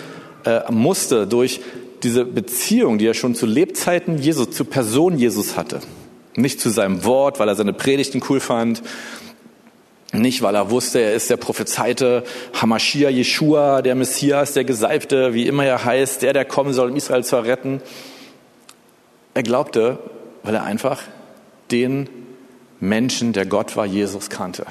äh, 0.45 0.61
musste 0.71 1.27
durch 1.27 1.61
diese 2.01 2.25
Beziehung, 2.25 2.97
die 2.97 3.05
er 3.05 3.13
schon 3.13 3.35
zu 3.35 3.45
Lebzeiten 3.45 4.17
Jesus, 4.17 4.49
zu 4.51 4.65
Person 4.65 5.19
Jesus 5.19 5.57
hatte, 5.57 5.81
nicht 6.35 6.59
zu 6.59 6.69
seinem 6.69 7.03
Wort, 7.03 7.39
weil 7.39 7.49
er 7.49 7.55
seine 7.55 7.73
Predigten 7.73 8.23
cool 8.29 8.39
fand, 8.39 8.81
nicht, 10.11 10.41
weil 10.41 10.55
er 10.55 10.71
wusste, 10.71 10.99
er 10.99 11.13
ist 11.13 11.29
der 11.29 11.37
prophezeite 11.37 12.23
Hamashia 12.53 13.09
Yeshua, 13.09 13.81
der 13.81 13.95
Messias, 13.95 14.53
der 14.53 14.63
Gesalbte, 14.63 15.33
wie 15.33 15.47
immer 15.47 15.65
er 15.65 15.85
heißt, 15.85 16.23
der, 16.23 16.33
der 16.33 16.45
kommen 16.45 16.73
soll, 16.73 16.89
um 16.89 16.95
Israel 16.95 17.23
zu 17.23 17.37
retten. 17.37 17.81
Er 19.35 19.43
glaubte, 19.43 19.99
weil 20.43 20.55
er 20.55 20.63
einfach 20.63 21.01
den 21.69 22.09
Menschen, 22.79 23.33
der 23.33 23.45
Gott 23.45 23.75
war, 23.75 23.85
Jesus 23.85 24.29
kannte. 24.29 24.65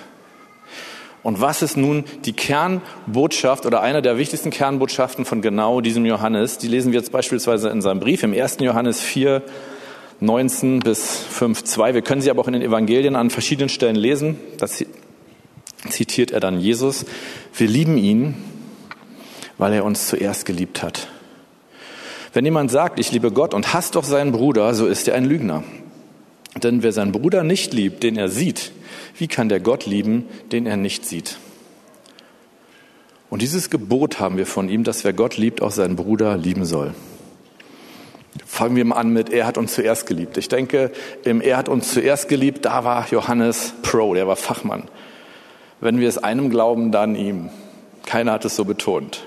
Und 1.23 1.41
was 1.41 1.63
ist 1.63 1.77
nun 1.77 2.05
die 2.25 2.33
Kernbotschaft 2.33 3.67
oder 3.67 3.83
eine 3.83 4.03
der 4.03 4.19
wichtigsten 4.19 4.51
Kernbotschaften 4.51 5.25
von 5.25 5.43
genau 5.43 5.81
diesem 5.81 6.07
Johannes? 6.07 6.59
Die 6.59 6.69
lesen 6.69 6.93
wir 6.93 6.99
jetzt 6.99 7.13
beispielsweise 7.13 7.69
in 7.69 7.83
seinem 7.83 8.01
Brief 8.01 8.23
im 8.23 8.33
1. 8.33 8.59
Johannes 8.61 9.01
4, 9.01 9.43
19 10.21 10.81
bis 10.81 11.19
5, 11.19 11.65
2. 11.65 11.95
Wir 11.95 12.03
können 12.03 12.23
sie 12.23 12.31
aber 12.31 12.41
auch 12.41 12.47
in 12.47 12.55
den 12.55 12.63
Evangelien 12.63 13.15
an 13.15 13.31
verschiedenen 13.31 13.69
Stellen 13.69 13.97
lesen. 13.97 14.39
Das 14.59 14.85
zitiert 15.91 16.31
er 16.31 16.41
dann 16.41 16.61
Jesus, 16.61 17.05
wir 17.55 17.69
lieben 17.69 17.97
ihn, 17.97 18.35
weil 19.59 19.73
er 19.73 19.85
uns 19.85 20.09
zuerst 20.09 20.47
geliebt 20.47 20.83
hat. 20.83 21.09
Wenn 22.33 22.45
jemand 22.45 22.71
sagt, 22.71 22.99
ich 22.99 23.11
liebe 23.13 23.33
Gott 23.33 23.55
und 23.55 23.73
hasst 23.73 23.97
doch 23.97 24.05
seinen 24.05 24.33
Bruder, 24.33 24.75
so 24.75 24.87
ist 24.87 25.09
er 25.09 25.15
ein 25.15 25.25
Lügner. 25.25 25.65
Denn 26.63 26.83
wer 26.83 26.93
seinen 26.93 27.13
Bruder 27.13 27.43
nicht 27.43 27.73
liebt, 27.73 28.03
den 28.03 28.17
er 28.17 28.29
sieht, 28.29 28.73
wie 29.17 29.29
kann 29.29 29.49
der 29.49 29.61
Gott 29.61 29.87
lieben, 29.87 30.27
den 30.53 30.67
er 30.67 30.77
nicht 30.77 31.05
sieht? 31.05 31.39
Und 33.31 33.43
dieses 33.43 33.71
Gebot 33.71 34.21
haben 34.21 34.37
wir 34.37 34.47
von 34.47 34.69
ihm, 34.69 34.85
dass 34.85 35.05
wer 35.05 35.13
Gott 35.13 35.37
liebt, 35.37 35.61
auch 35.61 35.71
seinen 35.71 35.97
Bruder 35.97 36.37
lieben 36.37 36.65
soll. 36.65 36.95
Fangen 38.47 38.77
wir 38.77 38.85
mal 38.85 38.97
an 38.97 39.11
mit, 39.11 39.31
er 39.31 39.47
hat 39.47 39.59
uns 39.59 39.75
zuerst 39.75 40.07
geliebt. 40.07 40.37
Ich 40.39 40.49
denke, 40.49 40.93
im 41.25 41.41
Er 41.41 41.57
hat 41.57 41.69
uns 41.69 41.93
zuerst 41.93 42.29
geliebt, 42.29 42.65
da 42.65 42.85
war 42.85 43.07
Johannes 43.11 43.75
Pro, 43.83 44.15
der 44.15 44.27
war 44.27 44.37
Fachmann. 44.37 44.85
Wenn 45.81 46.01
wir 46.01 46.09
es 46.09 46.19
einem 46.19 46.51
glauben, 46.51 46.93
dann 46.93 47.15
ihm. 47.15 47.51
Keiner 48.05 48.33
hat 48.33 48.45
es 48.45 48.57
so 48.57 48.65
betont. 48.65 49.25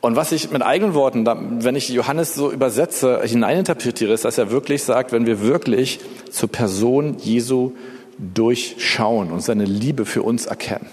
Und 0.00 0.16
was 0.16 0.32
ich 0.32 0.50
mit 0.50 0.62
eigenen 0.62 0.94
Worten, 0.94 1.24
wenn 1.64 1.76
ich 1.76 1.88
Johannes 1.88 2.34
so 2.34 2.50
übersetze, 2.50 3.22
hineininterpretiere, 3.22 4.12
ist, 4.12 4.24
dass 4.24 4.36
er 4.36 4.50
wirklich 4.50 4.82
sagt, 4.82 5.12
wenn 5.12 5.26
wir 5.26 5.42
wirklich 5.42 6.00
zur 6.30 6.50
Person 6.50 7.18
Jesu 7.18 7.72
durchschauen 8.18 9.30
und 9.30 9.42
seine 9.42 9.64
Liebe 9.64 10.04
für 10.04 10.22
uns 10.22 10.46
erkennen. 10.46 10.86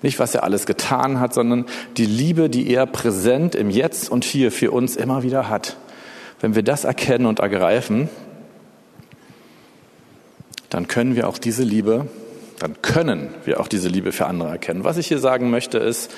Nicht, 0.00 0.18
was 0.18 0.34
er 0.34 0.44
alles 0.44 0.64
getan 0.64 1.20
hat, 1.20 1.34
sondern 1.34 1.66
die 1.96 2.06
Liebe, 2.06 2.48
die 2.48 2.70
er 2.72 2.86
präsent 2.86 3.54
im 3.54 3.68
Jetzt 3.68 4.10
und 4.10 4.24
Hier 4.24 4.52
für 4.52 4.70
uns 4.70 4.96
immer 4.96 5.22
wieder 5.22 5.50
hat. 5.50 5.76
Wenn 6.40 6.54
wir 6.54 6.62
das 6.62 6.84
erkennen 6.84 7.26
und 7.26 7.40
ergreifen, 7.40 8.08
dann 10.70 10.86
können 10.86 11.16
wir 11.16 11.28
auch 11.28 11.38
diese 11.38 11.62
Liebe, 11.62 12.06
dann 12.58 12.80
können 12.82 13.34
wir 13.44 13.60
auch 13.60 13.68
diese 13.68 13.88
Liebe 13.88 14.12
für 14.12 14.26
andere 14.26 14.48
erkennen. 14.48 14.84
Was 14.84 14.96
ich 14.96 15.06
hier 15.06 15.18
sagen 15.18 15.50
möchte 15.50 15.78
ist, 15.78 16.10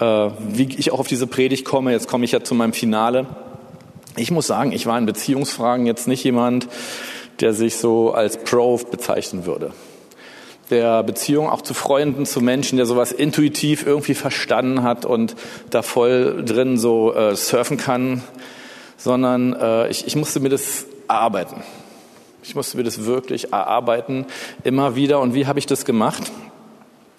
äh, 0.00 0.04
wie 0.04 0.68
ich 0.76 0.92
auch 0.92 1.00
auf 1.00 1.08
diese 1.08 1.26
Predigt 1.26 1.64
komme, 1.64 1.92
jetzt 1.92 2.08
komme 2.08 2.24
ich 2.24 2.32
ja 2.32 2.42
zu 2.42 2.54
meinem 2.54 2.72
Finale. 2.72 3.26
Ich 4.16 4.30
muss 4.30 4.46
sagen, 4.46 4.72
ich 4.72 4.86
war 4.86 4.98
in 4.98 5.06
Beziehungsfragen 5.06 5.86
jetzt 5.86 6.08
nicht 6.08 6.24
jemand, 6.24 6.68
der 7.40 7.52
sich 7.52 7.76
so 7.76 8.12
als 8.12 8.38
Pro 8.38 8.76
bezeichnen 8.76 9.44
würde 9.44 9.72
der 10.70 11.02
Beziehung 11.02 11.48
auch 11.48 11.62
zu 11.62 11.74
Freunden, 11.74 12.26
zu 12.26 12.40
Menschen, 12.40 12.76
der 12.76 12.86
sowas 12.86 13.12
intuitiv 13.12 13.86
irgendwie 13.86 14.14
verstanden 14.14 14.82
hat 14.82 15.04
und 15.04 15.36
da 15.70 15.82
voll 15.82 16.42
drin 16.44 16.78
so 16.78 17.14
äh, 17.14 17.36
surfen 17.36 17.76
kann, 17.76 18.22
sondern 18.96 19.52
äh, 19.52 19.88
ich, 19.88 20.06
ich 20.06 20.16
musste 20.16 20.40
mir 20.40 20.48
das 20.48 20.86
erarbeiten. 21.08 21.62
Ich 22.44 22.54
musste 22.54 22.76
mir 22.76 22.82
das 22.82 23.06
wirklich 23.06 23.52
erarbeiten, 23.52 24.26
immer 24.64 24.96
wieder. 24.96 25.20
Und 25.20 25.34
wie 25.34 25.46
habe 25.46 25.58
ich 25.58 25.64
das 25.64 25.86
gemacht? 25.86 26.30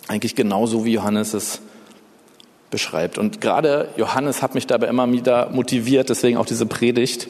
Eigentlich 0.08 0.36
genauso, 0.36 0.86
wie 0.86 0.94
Johannes 0.94 1.34
es 1.34 1.62
beschreibt. 2.70 3.18
Und 3.18 3.42
gerade 3.42 3.90
Johannes 3.98 4.44
hat 4.44 4.54
mich 4.54 4.68
dabei 4.68 4.88
immer 4.88 5.12
wieder 5.12 5.50
motiviert, 5.50 6.10
deswegen 6.10 6.38
auch 6.38 6.46
diese 6.46 6.68
Predigt 6.68 7.28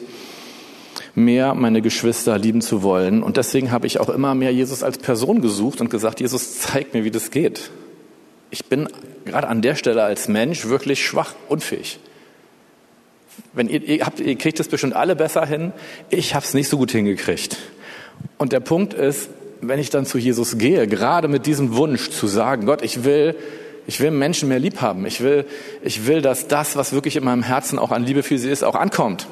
mehr 1.14 1.54
meine 1.54 1.80
Geschwister 1.80 2.38
lieben 2.38 2.60
zu 2.60 2.82
wollen. 2.82 3.22
Und 3.22 3.38
deswegen 3.38 3.72
habe 3.72 3.86
ich 3.86 3.98
auch 3.98 4.10
immer 4.10 4.34
mehr 4.34 4.52
Jesus 4.52 4.82
als 4.82 4.98
Person 4.98 5.40
gesucht 5.40 5.80
und 5.80 5.88
gesagt, 5.88 6.20
Jesus, 6.20 6.58
zeig 6.60 6.92
mir, 6.92 7.04
wie 7.04 7.10
das 7.10 7.30
geht. 7.30 7.70
Ich 8.50 8.66
bin 8.66 8.88
gerade 9.24 9.48
an 9.48 9.62
der 9.62 9.74
Stelle 9.74 10.02
als 10.02 10.28
Mensch 10.28 10.66
wirklich 10.66 11.04
schwach, 11.04 11.34
unfähig. 11.48 11.98
Wenn 13.54 13.68
ihr, 13.68 13.82
ihr, 13.82 14.04
habt, 14.04 14.20
ihr 14.20 14.36
kriegt 14.36 14.60
es 14.60 14.68
bestimmt 14.68 14.94
alle 14.94 15.16
besser 15.16 15.46
hin. 15.46 15.72
Ich 16.10 16.34
habe 16.34 16.44
es 16.44 16.52
nicht 16.52 16.68
so 16.68 16.76
gut 16.76 16.90
hingekriegt. 16.90 17.56
Und 18.38 18.52
der 18.52 18.60
Punkt 18.60 18.94
ist, 18.94 19.30
wenn 19.60 19.78
ich 19.78 19.90
dann 19.90 20.06
zu 20.06 20.18
Jesus 20.18 20.58
gehe, 20.58 20.86
gerade 20.86 21.28
mit 21.28 21.46
diesem 21.46 21.76
Wunsch 21.76 22.10
zu 22.10 22.26
sagen, 22.26 22.66
Gott, 22.66 22.82
ich 22.82 23.04
will, 23.04 23.34
ich 23.86 24.00
will 24.00 24.10
Menschen 24.10 24.48
mehr 24.48 24.58
lieb 24.58 24.80
haben. 24.80 25.06
Ich 25.06 25.22
will, 25.22 25.46
ich 25.82 26.06
will, 26.06 26.22
dass 26.22 26.48
das, 26.48 26.76
was 26.76 26.92
wirklich 26.92 27.16
in 27.16 27.24
meinem 27.24 27.42
Herzen 27.42 27.78
auch 27.78 27.92
an 27.92 28.04
Liebe 28.04 28.22
für 28.22 28.38
sie 28.38 28.50
ist, 28.50 28.64
auch 28.64 28.74
ankommt. 28.74 29.26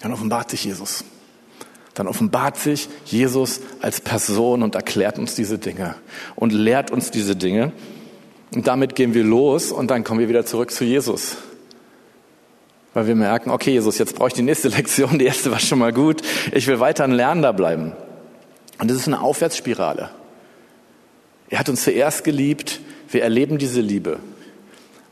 Dann 0.00 0.12
offenbart 0.12 0.50
sich 0.50 0.64
Jesus. 0.64 1.04
Dann 1.94 2.06
offenbart 2.06 2.56
sich 2.56 2.88
Jesus 3.04 3.60
als 3.80 4.00
Person 4.00 4.62
und 4.62 4.74
erklärt 4.74 5.18
uns 5.18 5.34
diese 5.34 5.58
Dinge 5.58 5.96
und 6.36 6.52
lehrt 6.52 6.90
uns 6.90 7.10
diese 7.10 7.34
Dinge. 7.34 7.72
Und 8.54 8.66
damit 8.66 8.94
gehen 8.94 9.14
wir 9.14 9.24
los 9.24 9.72
und 9.72 9.90
dann 9.90 10.04
kommen 10.04 10.20
wir 10.20 10.28
wieder 10.28 10.46
zurück 10.46 10.70
zu 10.70 10.84
Jesus. 10.84 11.36
Weil 12.98 13.06
wir 13.06 13.14
merken, 13.14 13.50
okay, 13.50 13.70
Jesus, 13.70 13.96
jetzt 13.98 14.16
brauche 14.16 14.26
ich 14.26 14.34
die 14.34 14.42
nächste 14.42 14.66
Lektion. 14.76 15.20
Die 15.20 15.24
erste 15.24 15.52
war 15.52 15.60
schon 15.60 15.78
mal 15.78 15.92
gut. 15.92 16.20
Ich 16.50 16.66
will 16.66 16.80
weiter 16.80 17.04
ein 17.04 17.12
Lernender 17.12 17.52
bleiben. 17.52 17.92
Und 18.80 18.90
das 18.90 18.96
ist 18.96 19.06
eine 19.06 19.20
Aufwärtsspirale. 19.20 20.10
Er 21.48 21.58
hat 21.60 21.68
uns 21.68 21.84
zuerst 21.84 22.24
geliebt. 22.24 22.80
Wir 23.08 23.22
erleben 23.22 23.58
diese 23.58 23.80
Liebe. 23.80 24.18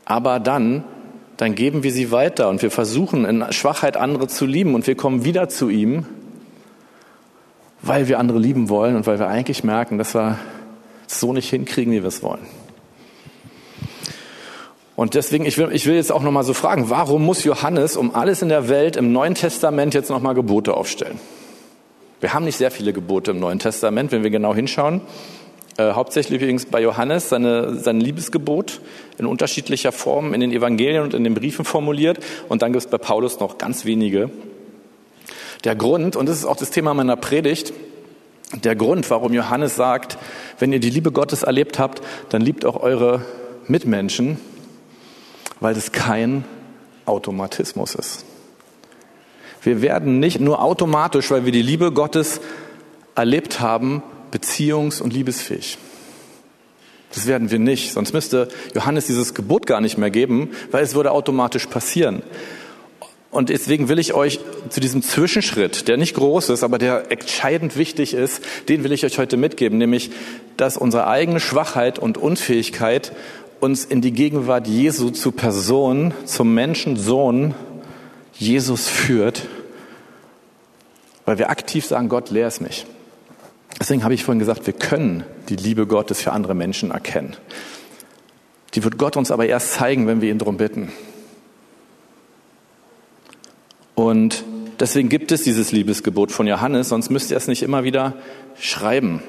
Aber 0.03 0.41
dann 0.41 0.83
dann 1.37 1.55
geben 1.55 1.83
wir 1.83 1.93
sie 1.93 2.11
weiter 2.11 2.49
und 2.49 2.61
wir 2.61 2.71
versuchen 2.71 3.23
in 3.23 3.45
Schwachheit 3.53 3.95
andere 3.95 4.27
zu 4.27 4.45
lieben 4.45 4.73
und 4.75 4.87
wir 4.87 4.95
kommen 4.95 5.23
wieder 5.23 5.47
zu 5.49 5.69
ihm, 5.69 6.05
weil 7.83 8.07
wir 8.07 8.19
andere 8.19 8.39
lieben 8.39 8.69
wollen 8.69 8.95
und 8.95 9.07
weil 9.07 9.19
wir 9.19 9.27
eigentlich 9.27 9.63
merken, 9.63 9.99
dass 9.99 10.13
wir 10.15 10.39
es 11.07 11.19
so 11.19 11.31
nicht 11.31 11.49
hinkriegen, 11.49 11.93
wie 11.93 12.01
wir 12.01 12.07
es 12.07 12.23
wollen. 12.23 12.45
Und 14.97 15.13
deswegen, 15.13 15.45
ich 15.45 15.59
will, 15.59 15.69
ich 15.71 15.85
will 15.85 15.93
jetzt 15.93 16.11
auch 16.11 16.23
nochmal 16.23 16.43
so 16.43 16.55
fragen, 16.55 16.89
warum 16.89 17.23
muss 17.23 17.43
Johannes 17.43 17.97
um 17.97 18.15
alles 18.15 18.41
in 18.41 18.49
der 18.49 18.67
Welt 18.67 18.95
im 18.95 19.11
Neuen 19.11 19.35
Testament 19.35 19.93
jetzt 19.93 20.09
nochmal 20.09 20.33
Gebote 20.33 20.73
aufstellen? 20.73 21.19
Wir 22.19 22.33
haben 22.33 22.45
nicht 22.45 22.57
sehr 22.57 22.71
viele 22.71 22.93
Gebote 22.93 23.29
im 23.29 23.39
Neuen 23.39 23.59
Testament, 23.59 24.11
wenn 24.11 24.23
wir 24.23 24.31
genau 24.31 24.55
hinschauen. 24.55 25.01
Äh, 25.77 25.91
hauptsächlich 25.91 26.41
übrigens 26.41 26.65
bei 26.65 26.81
Johannes 26.81 27.29
seine, 27.29 27.75
sein 27.75 28.01
Liebesgebot 28.01 28.81
in 29.19 29.27
unterschiedlicher 29.27 29.91
Form 29.91 30.33
in 30.33 30.41
den 30.41 30.51
Evangelien 30.51 31.03
und 31.03 31.13
in 31.13 31.23
den 31.23 31.35
Briefen 31.35 31.63
formuliert. 31.63 32.17
Und 32.49 32.63
dann 32.63 32.73
gibt 32.73 32.83
es 32.83 32.89
bei 32.89 32.97
Paulus 32.97 33.39
noch 33.39 33.59
ganz 33.59 33.85
wenige. 33.85 34.31
Der 35.63 35.75
Grund, 35.75 36.15
und 36.15 36.27
das 36.27 36.39
ist 36.39 36.45
auch 36.45 36.55
das 36.55 36.71
Thema 36.71 36.95
meiner 36.95 37.17
Predigt, 37.17 37.71
der 38.63 38.75
Grund, 38.75 39.11
warum 39.11 39.31
Johannes 39.31 39.75
sagt, 39.75 40.17
wenn 40.57 40.73
ihr 40.73 40.79
die 40.79 40.89
Liebe 40.89 41.11
Gottes 41.11 41.43
erlebt 41.43 41.77
habt, 41.77 42.01
dann 42.29 42.41
liebt 42.41 42.65
auch 42.65 42.81
eure 42.81 43.21
Mitmenschen, 43.67 44.39
weil 45.59 45.73
das 45.73 45.91
kein 45.91 46.45
Automatismus 47.05 47.95
ist. 47.95 48.25
Wir 49.61 49.81
werden 49.81 50.19
nicht 50.19 50.39
nur 50.39 50.61
automatisch, 50.61 51.31
weil 51.31 51.45
wir 51.45 51.51
die 51.51 51.61
Liebe 51.61 51.91
Gottes 51.91 52.39
erlebt 53.15 53.59
haben, 53.59 54.03
beziehungs- 54.31 55.01
und 55.01 55.13
liebesfähig. 55.13 55.77
Das 57.13 57.25
werden 57.25 57.51
wir 57.51 57.59
nicht, 57.59 57.93
sonst 57.93 58.13
müsste 58.13 58.49
Johannes 58.75 59.07
dieses 59.07 59.33
Gebot 59.33 59.65
gar 59.65 59.81
nicht 59.81 59.97
mehr 59.97 60.09
geben, 60.09 60.51
weil 60.71 60.83
es 60.83 60.93
würde 60.93 61.11
automatisch 61.11 61.65
passieren. 61.65 62.21
Und 63.31 63.49
deswegen 63.49 63.89
will 63.89 63.99
ich 63.99 64.13
euch 64.13 64.39
zu 64.69 64.79
diesem 64.79 65.01
Zwischenschritt, 65.01 65.87
der 65.87 65.97
nicht 65.97 66.15
groß 66.15 66.49
ist, 66.49 66.63
aber 66.63 66.77
der 66.77 67.11
entscheidend 67.11 67.77
wichtig 67.77 68.13
ist, 68.13 68.41
den 68.69 68.83
will 68.83 68.91
ich 68.91 69.05
euch 69.05 69.19
heute 69.19 69.37
mitgeben, 69.37 69.77
nämlich, 69.77 70.11
dass 70.55 70.77
unsere 70.77 71.07
eigene 71.07 71.39
Schwachheit 71.39 71.99
und 71.99 72.17
Unfähigkeit 72.17 73.11
uns 73.59 73.85
in 73.85 74.01
die 74.01 74.11
Gegenwart 74.11 74.67
Jesu 74.67 75.09
zu 75.09 75.31
Person, 75.31 76.13
zum 76.25 76.53
Menschensohn 76.53 77.55
Jesus 78.33 78.87
führt, 78.87 79.47
weil 81.25 81.37
wir 81.37 81.49
aktiv 81.49 81.85
sagen, 81.85 82.09
Gott, 82.09 82.29
lehr 82.29 82.47
es 82.47 82.61
mich. 82.61 82.85
Deswegen 83.79 84.03
habe 84.03 84.13
ich 84.13 84.23
vorhin 84.23 84.39
gesagt, 84.39 84.65
wir 84.65 84.73
können 84.73 85.23
die 85.49 85.55
Liebe 85.55 85.87
Gottes 85.87 86.21
für 86.21 86.31
andere 86.31 86.55
Menschen 86.55 86.91
erkennen. 86.91 87.35
Die 88.73 88.83
wird 88.83 88.97
Gott 88.97 89.17
uns 89.17 89.31
aber 89.31 89.45
erst 89.45 89.73
zeigen, 89.73 90.07
wenn 90.07 90.21
wir 90.21 90.31
ihn 90.31 90.39
darum 90.39 90.57
bitten. 90.57 90.91
Und 93.95 94.43
deswegen 94.79 95.09
gibt 95.09 95.31
es 95.31 95.43
dieses 95.43 95.71
Liebesgebot 95.71 96.31
von 96.31 96.47
Johannes, 96.47 96.89
sonst 96.89 97.09
müsst 97.09 97.31
ihr 97.31 97.37
es 97.37 97.47
nicht 97.47 97.63
immer 97.63 97.83
wieder 97.83 98.13
schreiben. 98.59 99.21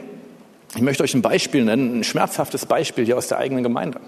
Ich 0.75 0.83
möchte 0.83 1.03
euch 1.03 1.15
ein 1.15 1.23
Beispiel 1.23 1.65
nennen, 1.65 2.01
ein 2.01 2.05
schmerzhaftes 2.05 2.67
Beispiel 2.67 3.07
hier 3.07 3.17
aus 3.17 3.29
der 3.29 3.39
eigenen 3.39 3.63
Gemeinde. 3.63 4.01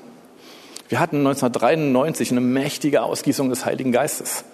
Wir 0.91 0.99
hatten 0.99 1.19
1993 1.19 2.33
eine 2.33 2.41
mächtige 2.41 3.03
Ausgießung 3.03 3.49
des 3.49 3.65
Heiligen 3.65 3.93
Geistes. 3.93 4.45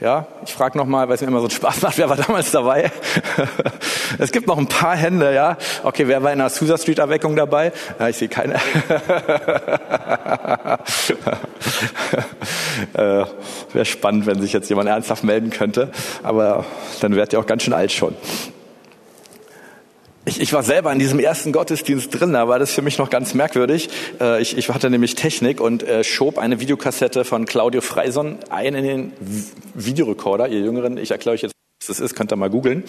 Ja, 0.00 0.26
ich 0.46 0.54
frage 0.54 0.78
nochmal, 0.78 1.08
weil 1.08 1.16
es 1.16 1.20
mir 1.20 1.26
immer 1.26 1.42
so 1.42 1.50
Spaß 1.50 1.82
macht, 1.82 1.98
wer 1.98 2.08
war 2.08 2.16
damals 2.16 2.50
dabei? 2.52 2.90
es 4.18 4.32
gibt 4.32 4.46
noch 4.46 4.56
ein 4.56 4.66
paar 4.66 4.96
Hände, 4.96 5.34
ja. 5.34 5.58
Okay, 5.82 6.08
wer 6.08 6.22
war 6.22 6.32
in 6.32 6.38
der 6.38 6.48
Susa 6.48 6.78
Street 6.78 7.00
Erweckung 7.00 7.36
dabei? 7.36 7.72
Ja, 7.98 8.08
ich 8.08 8.16
sehe 8.16 8.28
keine. 8.28 8.54
äh, 12.94 13.26
Wäre 13.74 13.84
spannend, 13.84 14.24
wenn 14.24 14.40
sich 14.40 14.54
jetzt 14.54 14.70
jemand 14.70 14.88
ernsthaft 14.88 15.22
melden 15.22 15.50
könnte, 15.50 15.90
aber 16.22 16.64
dann 17.02 17.14
wärt 17.14 17.34
ihr 17.34 17.40
auch 17.40 17.46
ganz 17.46 17.64
schön 17.64 17.74
alt 17.74 17.92
schon. 17.92 18.16
Ich, 20.40 20.52
war 20.52 20.62
selber 20.62 20.92
in 20.92 21.00
diesem 21.00 21.18
ersten 21.18 21.50
Gottesdienst 21.50 22.14
drin, 22.14 22.32
da 22.32 22.46
war 22.46 22.60
das 22.60 22.70
für 22.70 22.80
mich 22.80 22.96
noch 22.96 23.10
ganz 23.10 23.34
merkwürdig. 23.34 23.88
Äh, 24.20 24.40
ich, 24.40 24.56
ich 24.56 24.68
hatte 24.68 24.88
nämlich 24.88 25.16
Technik 25.16 25.60
und 25.60 25.82
äh, 25.82 26.04
schob 26.04 26.38
eine 26.38 26.60
Videokassette 26.60 27.24
von 27.24 27.44
Claudio 27.44 27.80
Freison 27.80 28.38
ein 28.48 28.76
in 28.76 28.84
den 28.84 29.12
Videorekorder. 29.74 30.46
Ihr 30.46 30.60
Jüngeren, 30.60 30.96
ich 30.96 31.10
erkläre 31.10 31.34
euch 31.34 31.42
jetzt, 31.42 31.54
was 31.80 31.88
das 31.88 31.98
ist, 31.98 32.14
könnt 32.14 32.32
ihr 32.32 32.36
mal 32.36 32.50
googeln. 32.50 32.84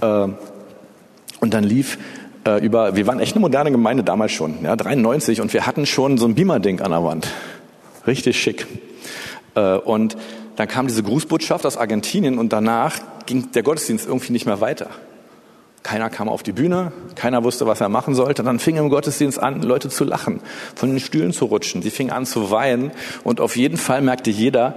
Äh, 0.00 0.28
und 1.40 1.54
dann 1.54 1.64
lief 1.64 1.98
über, 2.60 2.96
wir 2.96 3.06
waren 3.06 3.20
echt 3.20 3.36
eine 3.36 3.40
moderne 3.40 3.70
Gemeinde 3.70 4.02
damals 4.02 4.32
schon, 4.32 4.64
ja, 4.64 4.74
93, 4.74 5.40
und 5.40 5.52
wir 5.52 5.64
hatten 5.64 5.86
schon 5.86 6.18
so 6.18 6.26
ein 6.26 6.34
Beamer-Ding 6.34 6.80
an 6.80 6.90
der 6.90 7.04
Wand. 7.04 7.28
Richtig 8.04 8.40
schick. 8.40 8.66
Und 9.54 10.16
dann 10.56 10.66
kam 10.66 10.88
diese 10.88 11.04
Grußbotschaft 11.04 11.64
aus 11.66 11.76
Argentinien 11.76 12.38
und 12.38 12.52
danach 12.52 12.98
ging 13.26 13.52
der 13.52 13.62
Gottesdienst 13.62 14.08
irgendwie 14.08 14.32
nicht 14.32 14.46
mehr 14.46 14.60
weiter. 14.60 14.90
Keiner 15.82 16.10
kam 16.10 16.28
auf 16.28 16.42
die 16.42 16.52
Bühne, 16.52 16.92
keiner 17.16 17.42
wusste, 17.42 17.66
was 17.66 17.80
er 17.80 17.88
machen 17.88 18.14
sollte. 18.14 18.42
Dann 18.42 18.58
fing 18.58 18.76
im 18.76 18.88
Gottesdienst 18.88 19.42
an, 19.42 19.62
Leute 19.62 19.88
zu 19.88 20.04
lachen, 20.04 20.40
von 20.76 20.90
den 20.90 21.00
Stühlen 21.00 21.32
zu 21.32 21.46
rutschen. 21.46 21.82
Sie 21.82 21.90
fingen 21.90 22.12
an 22.12 22.24
zu 22.24 22.50
weinen 22.50 22.92
und 23.24 23.40
auf 23.40 23.56
jeden 23.56 23.76
Fall 23.76 24.00
merkte 24.00 24.30
jeder, 24.30 24.76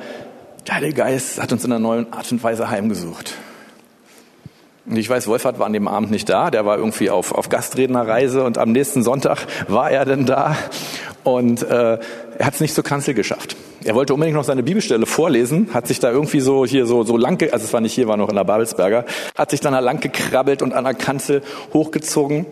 der 0.68 0.76
Heilige 0.76 0.96
Geist 0.96 1.42
hat 1.42 1.52
uns 1.52 1.64
in 1.64 1.72
einer 1.72 1.80
neuen 1.80 2.12
Art 2.12 2.32
und 2.32 2.44
Weise 2.44 2.70
heimgesucht. 2.70 3.36
Und 4.88 4.98
ich 4.98 5.10
weiß, 5.10 5.28
Wolfert 5.28 5.60
war 5.60 5.66
an 5.66 5.74
dem 5.74 5.88
Abend 5.88 6.12
nicht 6.12 6.30
da, 6.30 6.52
der 6.52 6.66
war 6.66 6.78
irgendwie 6.78 7.10
auf, 7.10 7.32
auf 7.32 7.50
Gastrednerreise 7.50 8.44
und 8.44 8.58
am 8.58 8.72
nächsten 8.72 9.04
Sonntag 9.04 9.40
war 9.68 9.90
er 9.90 10.06
denn 10.06 10.26
da 10.26 10.56
und 11.24 11.64
äh, 11.64 12.00
er 12.38 12.46
hat 12.46 12.56
es 12.56 12.62
nicht 12.62 12.76
zur 12.76 12.84
Kanzel 12.84 13.14
geschafft. 13.14 13.56
Er 13.86 13.94
wollte 13.94 14.16
unbedingt 14.16 14.36
noch 14.36 14.44
seine 14.44 14.64
Bibelstelle 14.64 15.06
vorlesen, 15.06 15.70
hat 15.72 15.86
sich 15.86 16.00
da 16.00 16.10
irgendwie 16.10 16.40
so 16.40 16.66
hier 16.66 16.88
so, 16.88 17.04
so 17.04 17.18
lang, 17.18 17.40
also 17.52 17.64
es 17.64 17.72
war 17.72 17.82
nicht 17.82 17.94
hier, 17.94 18.08
war 18.08 18.18
noch 18.18 18.30
in 18.30 18.36
der 18.36 18.44
Babelsberger, 18.44 19.06
hat 19.38 19.52
sich 19.52 19.60
dann 19.60 19.74
da 19.74 19.80
lang 19.80 20.00
gekrabbelt 20.00 20.64
und 20.64 20.74
an 20.74 20.86
der 20.86 20.96
Kanzel 20.96 21.44
hochgezogen 21.72 22.48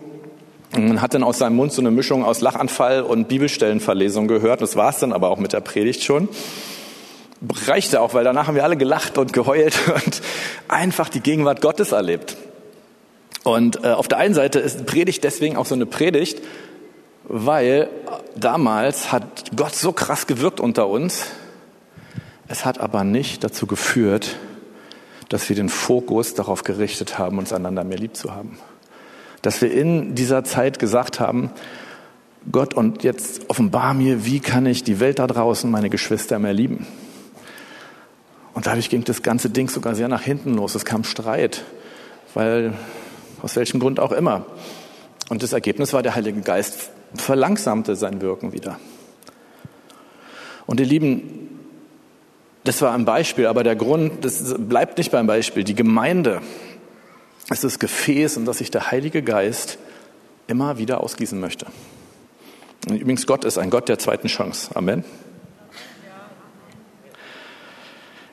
und 0.76 1.02
hat 1.02 1.12
dann 1.12 1.24
aus 1.24 1.38
seinem 1.38 1.56
Mund 1.56 1.72
so 1.72 1.82
eine 1.82 1.90
Mischung 1.90 2.24
aus 2.24 2.40
Lachanfall 2.40 3.02
und 3.02 3.26
Bibelstellenverlesung 3.26 4.28
gehört. 4.28 4.62
Das 4.62 4.76
war 4.76 4.90
es 4.90 5.00
dann 5.00 5.12
aber 5.12 5.28
auch 5.28 5.38
mit 5.38 5.52
der 5.52 5.58
Predigt 5.58 6.04
schon. 6.04 6.28
Reichte 7.66 8.00
auch, 8.00 8.14
weil 8.14 8.22
danach 8.22 8.46
haben 8.46 8.54
wir 8.54 8.62
alle 8.62 8.76
gelacht 8.76 9.18
und 9.18 9.32
geheult 9.32 9.74
und 10.06 10.22
einfach 10.68 11.08
die 11.08 11.20
Gegenwart 11.20 11.60
Gottes 11.60 11.90
erlebt. 11.90 12.36
Und 13.42 13.82
äh, 13.82 13.88
auf 13.88 14.06
der 14.06 14.18
einen 14.18 14.34
Seite 14.34 14.60
ist 14.60 14.86
Predigt 14.86 15.24
deswegen 15.24 15.56
auch 15.56 15.66
so 15.66 15.74
eine 15.74 15.86
Predigt, 15.86 16.40
weil 17.24 17.88
damals 18.36 19.12
hat 19.12 19.56
Gott 19.56 19.74
so 19.74 19.92
krass 19.92 20.26
gewirkt 20.26 20.60
unter 20.60 20.88
uns. 20.88 21.26
Es 22.48 22.64
hat 22.64 22.78
aber 22.78 23.04
nicht 23.04 23.44
dazu 23.44 23.66
geführt, 23.66 24.36
dass 25.28 25.48
wir 25.48 25.56
den 25.56 25.68
Fokus 25.68 26.34
darauf 26.34 26.62
gerichtet 26.64 27.18
haben, 27.18 27.38
uns 27.38 27.52
einander 27.52 27.84
mehr 27.84 27.98
lieb 27.98 28.16
zu 28.16 28.34
haben. 28.34 28.58
Dass 29.42 29.60
wir 29.60 29.72
in 29.72 30.14
dieser 30.14 30.44
Zeit 30.44 30.78
gesagt 30.78 31.20
haben, 31.20 31.50
Gott, 32.52 32.74
und 32.74 33.02
jetzt 33.02 33.48
offenbar 33.48 33.94
mir, 33.94 34.26
wie 34.26 34.40
kann 34.40 34.66
ich 34.66 34.84
die 34.84 35.00
Welt 35.00 35.18
da 35.18 35.26
draußen, 35.26 35.70
meine 35.70 35.88
Geschwister 35.88 36.38
mehr 36.38 36.52
lieben? 36.52 36.86
Und 38.52 38.66
dadurch 38.66 38.90
ging 38.90 39.02
das 39.04 39.22
ganze 39.22 39.50
Ding 39.50 39.68
sogar 39.68 39.94
sehr 39.94 40.08
nach 40.08 40.22
hinten 40.22 40.54
los. 40.54 40.74
Es 40.74 40.84
kam 40.84 41.04
Streit, 41.04 41.64
weil 42.34 42.74
aus 43.42 43.56
welchem 43.56 43.80
Grund 43.80 43.98
auch 43.98 44.12
immer. 44.12 44.46
Und 45.28 45.42
das 45.42 45.52
Ergebnis 45.52 45.92
war, 45.92 46.02
der 46.02 46.14
Heilige 46.14 46.40
Geist 46.42 46.90
verlangsamte 47.14 47.96
sein 47.96 48.20
Wirken 48.20 48.52
wieder. 48.52 48.78
Und 50.66 50.80
ihr 50.80 50.86
Lieben, 50.86 51.60
das 52.64 52.80
war 52.80 52.92
ein 52.94 53.04
Beispiel, 53.04 53.46
aber 53.46 53.62
der 53.62 53.76
Grund, 53.76 54.24
das 54.24 54.54
bleibt 54.58 54.98
nicht 54.98 55.10
beim 55.10 55.26
Beispiel. 55.26 55.64
Die 55.64 55.74
Gemeinde 55.74 56.40
ist 57.50 57.64
das 57.64 57.78
Gefäß, 57.78 58.36
in 58.36 58.44
das 58.46 58.58
sich 58.58 58.70
der 58.70 58.90
Heilige 58.90 59.22
Geist 59.22 59.78
immer 60.46 60.78
wieder 60.78 61.00
ausgießen 61.02 61.38
möchte. 61.38 61.66
Und 62.88 62.96
übrigens, 62.96 63.26
Gott 63.26 63.44
ist 63.44 63.58
ein 63.58 63.70
Gott 63.70 63.88
der 63.88 63.98
zweiten 63.98 64.28
Chance. 64.28 64.70
Amen. 64.74 65.04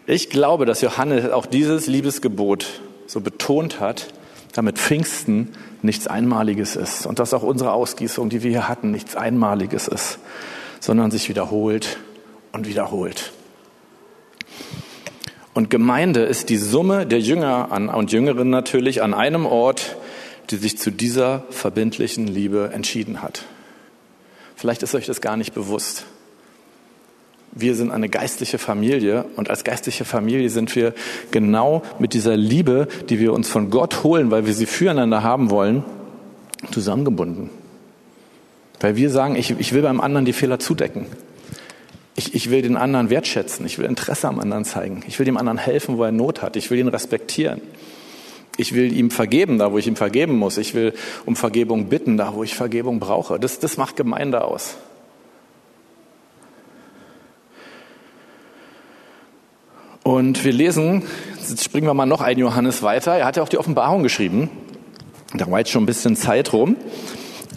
Ich 0.08 0.30
glaube, 0.30 0.66
dass 0.66 0.82
Johannes 0.82 1.30
auch 1.32 1.46
dieses 1.46 1.88
Liebesgebot 1.88 2.82
so 3.08 3.22
betont 3.22 3.80
hat, 3.80 4.08
damit 4.52 4.78
Pfingsten 4.78 5.50
nichts 5.82 6.08
Einmaliges 6.08 6.76
ist 6.76 7.06
und 7.06 7.20
dass 7.20 7.34
auch 7.34 7.44
unsere 7.44 7.72
Ausgießung, 7.72 8.30
die 8.30 8.44
wir 8.44 8.52
hier 8.52 8.68
hatten, 8.68 8.92
nichts 8.92 9.16
Einmaliges 9.16 9.88
ist, 9.88 10.20
sondern 10.80 11.12
sich 11.12 11.30
wiederholt 11.30 11.98
und 12.52 12.68
wiederholt. 12.68 13.32
Und 15.54 15.70
Gemeinde 15.70 16.22
ist 16.22 16.50
die 16.50 16.58
Summe 16.58 17.06
der 17.06 17.20
Jünger 17.20 17.72
an, 17.72 17.90
und 17.90 18.12
Jüngerinnen 18.12 18.50
natürlich 18.50 19.02
an 19.04 19.14
einem 19.14 19.46
Ort, 19.46 19.98
die 20.50 20.56
sich 20.56 20.78
zu 20.78 20.92
dieser 20.92 21.44
verbindlichen 21.50 22.28
Liebe 22.28 22.72
entschieden 22.74 23.22
hat. 23.22 23.44
Vielleicht 24.56 24.84
ist 24.84 24.96
euch 24.96 25.06
das 25.06 25.22
gar 25.22 25.38
nicht 25.38 25.54
bewusst. 25.54 26.06
Wir 27.62 27.76
sind 27.76 27.92
eine 27.92 28.10
geistliche 28.10 28.58
Familie 28.58 29.26
und 29.36 29.50
als 29.50 29.64
geistliche 29.64 30.04
Familie 30.04 30.50
sind 30.50 30.76
wir 30.76 30.94
genau 31.32 31.84
mit 32.00 32.14
dieser 32.14 32.36
Liebe, 32.36 32.88
die 33.10 33.20
wir 33.20 33.34
uns 33.34 33.50
von 33.50 33.70
Gott 33.70 34.04
holen, 34.04 34.32
weil 34.32 34.46
wir 34.46 34.54
sie 34.54 34.66
füreinander 34.66 35.24
haben 35.24 35.50
wollen, 35.50 35.84
zusammengebunden. 36.72 37.50
Weil 38.80 38.96
wir 38.96 39.10
sagen, 39.10 39.36
ich, 39.36 39.52
ich 39.60 39.74
will 39.74 39.84
beim 39.84 40.02
anderen 40.02 40.26
die 40.26 40.34
Fehler 40.34 40.60
zudecken. 40.60 41.06
Ich, 42.16 42.34
ich 42.34 42.50
will 42.50 42.62
den 42.62 42.78
anderen 42.78 43.10
wertschätzen. 43.10 43.66
Ich 43.66 43.78
will 43.78 43.86
Interesse 43.86 44.28
am 44.28 44.40
anderen 44.40 44.66
zeigen. 44.66 45.04
Ich 45.08 45.20
will 45.20 45.26
dem 45.26 45.38
anderen 45.38 45.58
helfen, 45.58 45.98
wo 45.98 46.04
er 46.04 46.12
Not 46.12 46.42
hat. 46.42 46.56
Ich 46.56 46.70
will 46.72 46.80
ihn 46.80 46.88
respektieren. 46.88 47.62
Ich 48.58 48.74
will 48.74 48.92
ihm 48.92 49.12
vergeben, 49.12 49.60
da 49.60 49.72
wo 49.72 49.78
ich 49.78 49.88
ihm 49.88 49.96
vergeben 49.96 50.38
muss. 50.38 50.58
Ich 50.58 50.74
will 50.74 50.94
um 51.26 51.36
Vergebung 51.36 51.88
bitten, 51.88 52.18
da 52.18 52.34
wo 52.34 52.44
ich 52.44 52.56
Vergebung 52.56 53.00
brauche. 53.00 53.40
Das, 53.40 53.60
das 53.60 53.78
macht 53.78 53.96
Gemeinde 53.96 54.44
aus. 54.44 54.78
Und 60.04 60.44
wir 60.44 60.52
lesen, 60.52 61.04
jetzt 61.38 61.64
springen 61.64 61.86
wir 61.86 61.94
mal 61.94 62.08
noch 62.08 62.22
ein 62.22 62.38
Johannes 62.38 62.82
weiter. 62.82 63.14
Er 63.16 63.26
hat 63.26 63.38
ja 63.38 63.44
auch 63.44 63.50
die 63.50 63.60
Offenbarung 63.60 64.02
geschrieben. 64.02 64.50
Da 65.34 65.50
war 65.50 65.60
jetzt 65.60 65.70
schon 65.70 65.84
ein 65.84 65.88
bisschen 65.88 66.16
Zeit 66.16 66.54
rum. 66.54 66.76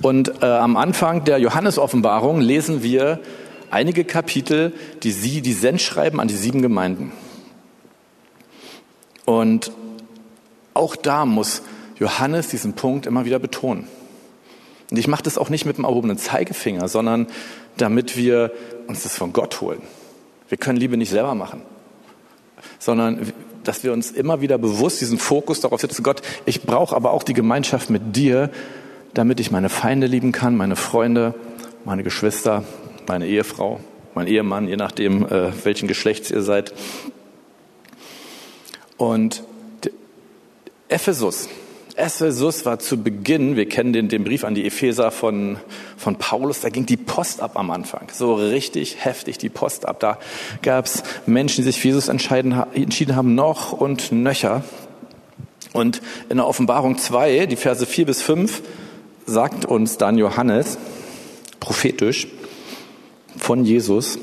Und 0.02 0.42
äh, 0.42 0.46
am 0.46 0.76
Anfang 0.76 1.24
der 1.24 1.38
Johannes-Offenbarung 1.38 2.40
lesen 2.40 2.82
wir 2.82 3.20
einige 3.70 4.04
Kapitel, 4.04 4.74
die 5.02 5.10
sie, 5.10 5.40
die 5.40 5.54
Sendschreiben 5.54 6.20
an 6.20 6.28
die 6.28 6.36
sieben 6.36 6.60
Gemeinden. 6.60 7.12
Und 9.24 9.72
auch 10.74 10.96
da 10.96 11.24
muss 11.24 11.62
Johannes 11.98 12.48
diesen 12.48 12.74
Punkt 12.74 13.06
immer 13.06 13.24
wieder 13.24 13.38
betonen. 13.38 13.86
Und 14.90 14.98
ich 14.98 15.08
mache 15.08 15.22
das 15.22 15.38
auch 15.38 15.48
nicht 15.48 15.64
mit 15.64 15.78
dem 15.78 15.84
erhobenen 15.84 16.18
Zeigefinger, 16.18 16.88
sondern 16.88 17.26
damit 17.78 18.18
wir 18.18 18.52
uns 18.86 19.04
das 19.04 19.16
von 19.16 19.32
Gott 19.32 19.62
holen. 19.62 19.80
Wir 20.50 20.58
können 20.58 20.78
Liebe 20.78 20.98
nicht 20.98 21.10
selber 21.10 21.34
machen 21.34 21.62
sondern 22.78 23.32
dass 23.64 23.82
wir 23.82 23.92
uns 23.92 24.10
immer 24.10 24.40
wieder 24.40 24.58
bewusst 24.58 25.00
diesen 25.00 25.18
Fokus 25.18 25.60
darauf 25.60 25.80
setzen, 25.80 26.02
Gott, 26.02 26.22
ich 26.44 26.62
brauche 26.62 26.94
aber 26.94 27.12
auch 27.12 27.22
die 27.22 27.32
Gemeinschaft 27.32 27.90
mit 27.90 28.14
dir, 28.14 28.50
damit 29.14 29.40
ich 29.40 29.50
meine 29.50 29.68
Feinde 29.68 30.06
lieben 30.06 30.32
kann, 30.32 30.56
meine 30.56 30.76
Freunde, 30.76 31.34
meine 31.84 32.02
Geschwister, 32.02 32.64
meine 33.06 33.26
Ehefrau, 33.26 33.80
mein 34.14 34.26
Ehemann, 34.26 34.68
je 34.68 34.76
nachdem, 34.76 35.26
äh, 35.26 35.52
welchen 35.64 35.88
Geschlechts 35.88 36.30
ihr 36.30 36.42
seid. 36.42 36.74
Und 38.96 39.42
Ephesus, 40.88 41.48
Ephesus 41.96 42.66
war 42.66 42.80
zu 42.80 43.02
Beginn, 43.02 43.56
wir 43.56 43.68
kennen 43.68 43.92
den, 43.92 44.08
den 44.08 44.24
Brief 44.24 44.44
an 44.44 44.54
die 44.54 44.66
Epheser 44.66 45.10
von, 45.10 45.58
von 45.96 46.16
Paulus, 46.16 46.60
da 46.60 46.68
ging 46.68 46.86
die 46.86 46.96
Post 46.96 47.40
ab 47.40 47.52
am 47.54 47.70
Anfang. 47.70 48.08
So 48.12 48.34
richtig 48.34 49.04
heftig 49.04 49.38
die 49.38 49.48
Post 49.48 49.86
ab. 49.86 50.00
Da 50.00 50.18
gab 50.62 50.86
es 50.86 51.04
Menschen, 51.26 51.58
die 51.58 51.70
sich 51.70 51.80
für 51.80 51.88
Jesus 51.88 52.08
entschieden 52.08 52.56
haben, 52.56 53.34
noch 53.34 53.72
und 53.72 54.10
nöcher. 54.10 54.64
Und 55.72 56.02
in 56.28 56.38
der 56.38 56.46
Offenbarung 56.46 56.98
2, 56.98 57.46
die 57.46 57.56
Verse 57.56 57.86
4 57.86 58.06
bis 58.06 58.22
5, 58.22 58.62
sagt 59.26 59.64
uns 59.64 59.96
dann 59.96 60.18
Johannes, 60.18 60.78
prophetisch, 61.60 62.26
von 63.36 63.64
Jesus, 63.64 64.18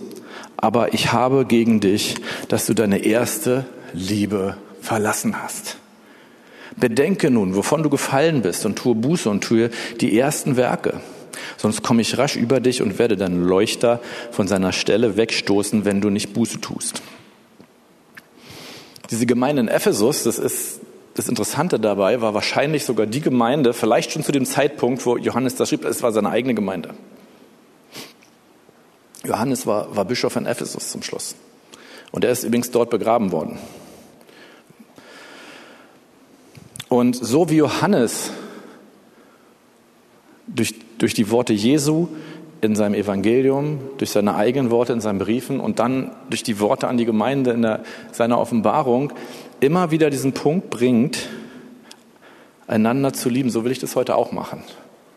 aber 0.58 0.94
ich 0.94 1.12
habe 1.12 1.46
gegen 1.46 1.80
dich, 1.80 2.16
dass 2.48 2.66
du 2.66 2.74
deine 2.74 3.00
erste 3.00 3.66
Liebe 3.94 4.58
verlassen 4.82 5.42
hast. 5.42 5.81
Bedenke 6.78 7.30
nun, 7.30 7.56
wovon 7.56 7.84
du 7.84 7.90
gefallen 7.90 8.42
bist 8.42 8.66
und 8.66 8.78
tue 8.78 8.96
Buße 8.96 9.30
und 9.30 9.44
tue 9.44 9.70
die 10.00 10.18
ersten 10.18 10.56
Werke. 10.56 11.02
Sonst 11.58 11.84
komme 11.84 12.02
ich 12.02 12.18
rasch 12.18 12.36
über 12.36 12.60
dich 12.60 12.82
und 12.82 13.00
werde 13.00 13.18
deinen 13.18 13.44
Leuchter 13.44 14.00
von 14.32 14.48
seiner 14.48 14.72
Stelle 14.72 15.18
wegstoßen, 15.18 15.86
wenn 15.86 16.02
du 16.02 16.10
nicht 16.10 16.34
Buße 16.34 16.62
tust. 16.62 17.02
Diese 19.10 19.26
Gemeinde 19.26 19.62
in 19.62 19.68
Ephesus, 19.68 20.24
das 20.24 20.40
ist 20.40 20.80
das 21.16 21.28
Interessante 21.28 21.80
dabei, 21.80 22.22
war 22.22 22.34
wahrscheinlich 22.34 22.86
sogar 22.86 23.06
die 23.06 23.20
Gemeinde, 23.20 23.74
vielleicht 23.74 24.12
schon 24.12 24.24
zu 24.24 24.32
dem 24.32 24.46
Zeitpunkt, 24.46 25.06
wo 25.06 25.18
Johannes 25.18 25.56
das 25.56 25.70
schrieb, 25.70 25.84
es 25.84 26.02
war 26.02 26.12
seine 26.12 26.30
eigene 26.30 26.54
Gemeinde. 26.54 26.94
Johannes 29.26 29.68
war, 29.68 29.96
war 29.96 30.06
Bischof 30.06 30.36
in 30.36 30.46
Ephesus 30.46 30.90
zum 30.90 31.04
Schluss. 31.04 31.36
Und 32.12 32.24
er 32.24 32.32
ist 32.32 32.44
übrigens 32.44 32.72
dort 32.72 32.90
begraben 32.90 33.32
worden. 33.32 33.60
Und 36.92 37.16
so 37.16 37.50
wie 37.50 37.56
Johannes 37.56 38.32
durch, 40.46 40.76
durch 40.98 41.14
die 41.14 41.32
Worte 41.32 41.54
Jesu 41.54 42.10
in 42.60 42.76
seinem 42.76 42.96
Evangelium, 42.96 43.80
durch 43.98 44.10
seine 44.10 44.36
eigenen 44.36 44.72
Worte 44.72 44.92
in 44.92 45.00
seinen 45.00 45.18
Briefen 45.18 45.62
und 45.62 45.80
dann 45.80 46.12
durch 46.30 46.44
die 46.44 46.60
Worte 46.60 46.90
an 46.90 46.98
die 46.98 47.06
Gemeinde 47.06 47.52
in 47.52 47.62
der, 47.62 47.84
seiner 48.12 48.38
Offenbarung 48.38 49.14
immer 49.62 49.92
wieder 49.92 50.10
diesen 50.10 50.34
Punkt 50.34 50.70
bringt, 50.70 51.30
einander 52.68 53.14
zu 53.14 53.30
lieben. 53.30 53.50
So 53.52 53.64
will 53.64 53.72
ich 53.72 53.80
das 53.80 53.96
heute 53.96 54.18
auch 54.18 54.34
machen. 54.34 54.62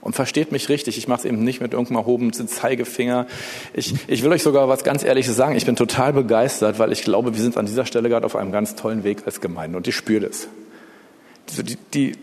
Und 0.00 0.14
versteht 0.14 0.52
mich 0.52 0.68
richtig, 0.68 0.96
ich 0.96 1.08
mache 1.08 1.18
es 1.18 1.24
eben 1.24 1.42
nicht 1.42 1.60
mit 1.60 1.72
irgendeinem 1.72 1.96
erhobenen 1.96 2.32
Zeigefinger. 2.32 3.26
Ich, 3.72 3.96
ich 4.06 4.22
will 4.22 4.30
euch 4.30 4.44
sogar 4.44 4.68
was 4.68 4.84
ganz 4.84 5.02
Ehrliches 5.02 5.34
sagen. 5.34 5.56
Ich 5.56 5.66
bin 5.66 5.74
total 5.74 6.12
begeistert, 6.12 6.78
weil 6.78 6.92
ich 6.92 7.02
glaube, 7.02 7.34
wir 7.34 7.42
sind 7.42 7.56
an 7.56 7.66
dieser 7.66 7.84
Stelle 7.84 8.08
gerade 8.08 8.26
auf 8.26 8.36
einem 8.36 8.52
ganz 8.52 8.76
tollen 8.76 9.02
Weg 9.02 9.22
als 9.26 9.40
Gemeinde 9.40 9.76
und 9.76 9.88
ich 9.88 9.96
spüre 9.96 10.28
das. 10.28 10.46
Die, 11.62 11.76
die 11.92 12.16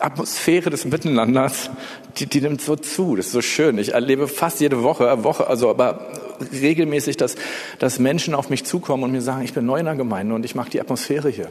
Atmosphäre 0.00 0.70
des 0.70 0.84
Miteinanders, 0.84 1.70
die, 2.16 2.26
die 2.26 2.40
nimmt 2.40 2.60
so 2.60 2.76
zu. 2.76 3.16
Das 3.16 3.26
ist 3.26 3.32
so 3.32 3.42
schön. 3.42 3.78
Ich 3.78 3.94
erlebe 3.94 4.28
fast 4.28 4.60
jede 4.60 4.82
Woche, 4.82 5.24
Woche, 5.24 5.46
also 5.46 5.70
aber 5.70 6.10
regelmäßig, 6.52 7.16
dass, 7.16 7.36
dass 7.78 7.98
Menschen 7.98 8.34
auf 8.34 8.50
mich 8.50 8.64
zukommen 8.64 9.04
und 9.04 9.12
mir 9.12 9.22
sagen, 9.22 9.44
ich 9.44 9.54
bin 9.54 9.66
neu 9.66 9.78
in 9.78 9.86
der 9.86 9.94
Gemeinde 9.94 10.34
und 10.34 10.44
ich 10.44 10.54
mag 10.54 10.70
die 10.70 10.80
Atmosphäre 10.80 11.28
hier. 11.28 11.48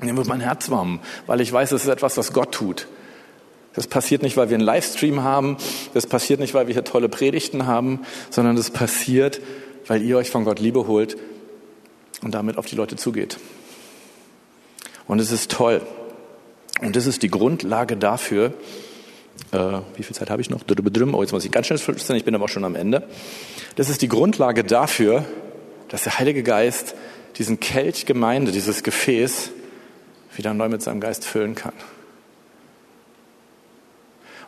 Mir 0.00 0.16
wird 0.16 0.26
mein 0.26 0.40
Herz 0.40 0.70
warm, 0.70 1.00
weil 1.26 1.40
ich 1.40 1.52
weiß, 1.52 1.72
es 1.72 1.84
ist 1.84 1.88
etwas, 1.88 2.16
was 2.16 2.32
Gott 2.32 2.52
tut. 2.52 2.86
Das 3.74 3.86
passiert 3.86 4.22
nicht, 4.22 4.36
weil 4.36 4.48
wir 4.48 4.56
einen 4.56 4.64
Livestream 4.64 5.22
haben. 5.22 5.58
Das 5.92 6.06
passiert 6.06 6.40
nicht, 6.40 6.54
weil 6.54 6.66
wir 6.66 6.74
hier 6.74 6.84
tolle 6.84 7.08
Predigten 7.08 7.66
haben, 7.66 8.00
sondern 8.30 8.56
das 8.56 8.70
passiert, 8.70 9.40
weil 9.86 10.02
ihr 10.02 10.16
euch 10.16 10.30
von 10.30 10.44
Gott 10.44 10.58
Liebe 10.58 10.86
holt 10.86 11.16
und 12.22 12.34
damit 12.34 12.56
auf 12.56 12.66
die 12.66 12.76
Leute 12.76 12.96
zugeht. 12.96 13.38
Und 15.06 15.20
es 15.20 15.30
ist 15.30 15.50
toll. 15.50 15.82
Und 16.80 16.96
das 16.96 17.06
ist 17.06 17.22
die 17.22 17.30
Grundlage 17.30 17.96
dafür, 17.96 18.52
äh, 19.52 19.80
wie 19.96 20.02
viel 20.02 20.14
Zeit 20.14 20.30
habe 20.30 20.42
ich 20.42 20.50
noch? 20.50 20.62
Oh, 20.68 21.22
jetzt 21.22 21.32
muss 21.32 21.44
ich 21.44 21.50
ganz 21.50 21.66
schnell 21.66 21.78
flüstern, 21.78 22.16
ich 22.16 22.24
bin 22.24 22.34
aber 22.34 22.44
auch 22.44 22.48
schon 22.50 22.64
am 22.64 22.74
Ende. 22.74 23.06
Das 23.76 23.88
ist 23.88 24.02
die 24.02 24.08
Grundlage 24.08 24.64
dafür, 24.64 25.24
dass 25.88 26.04
der 26.04 26.18
Heilige 26.18 26.42
Geist 26.42 26.94
diesen 27.38 27.60
Kelch 27.60 28.06
Gemeinde, 28.06 28.52
dieses 28.52 28.82
Gefäß, 28.82 29.50
wieder 30.36 30.54
neu 30.54 30.68
mit 30.68 30.82
seinem 30.82 31.00
Geist 31.00 31.24
füllen 31.24 31.54
kann. 31.54 31.72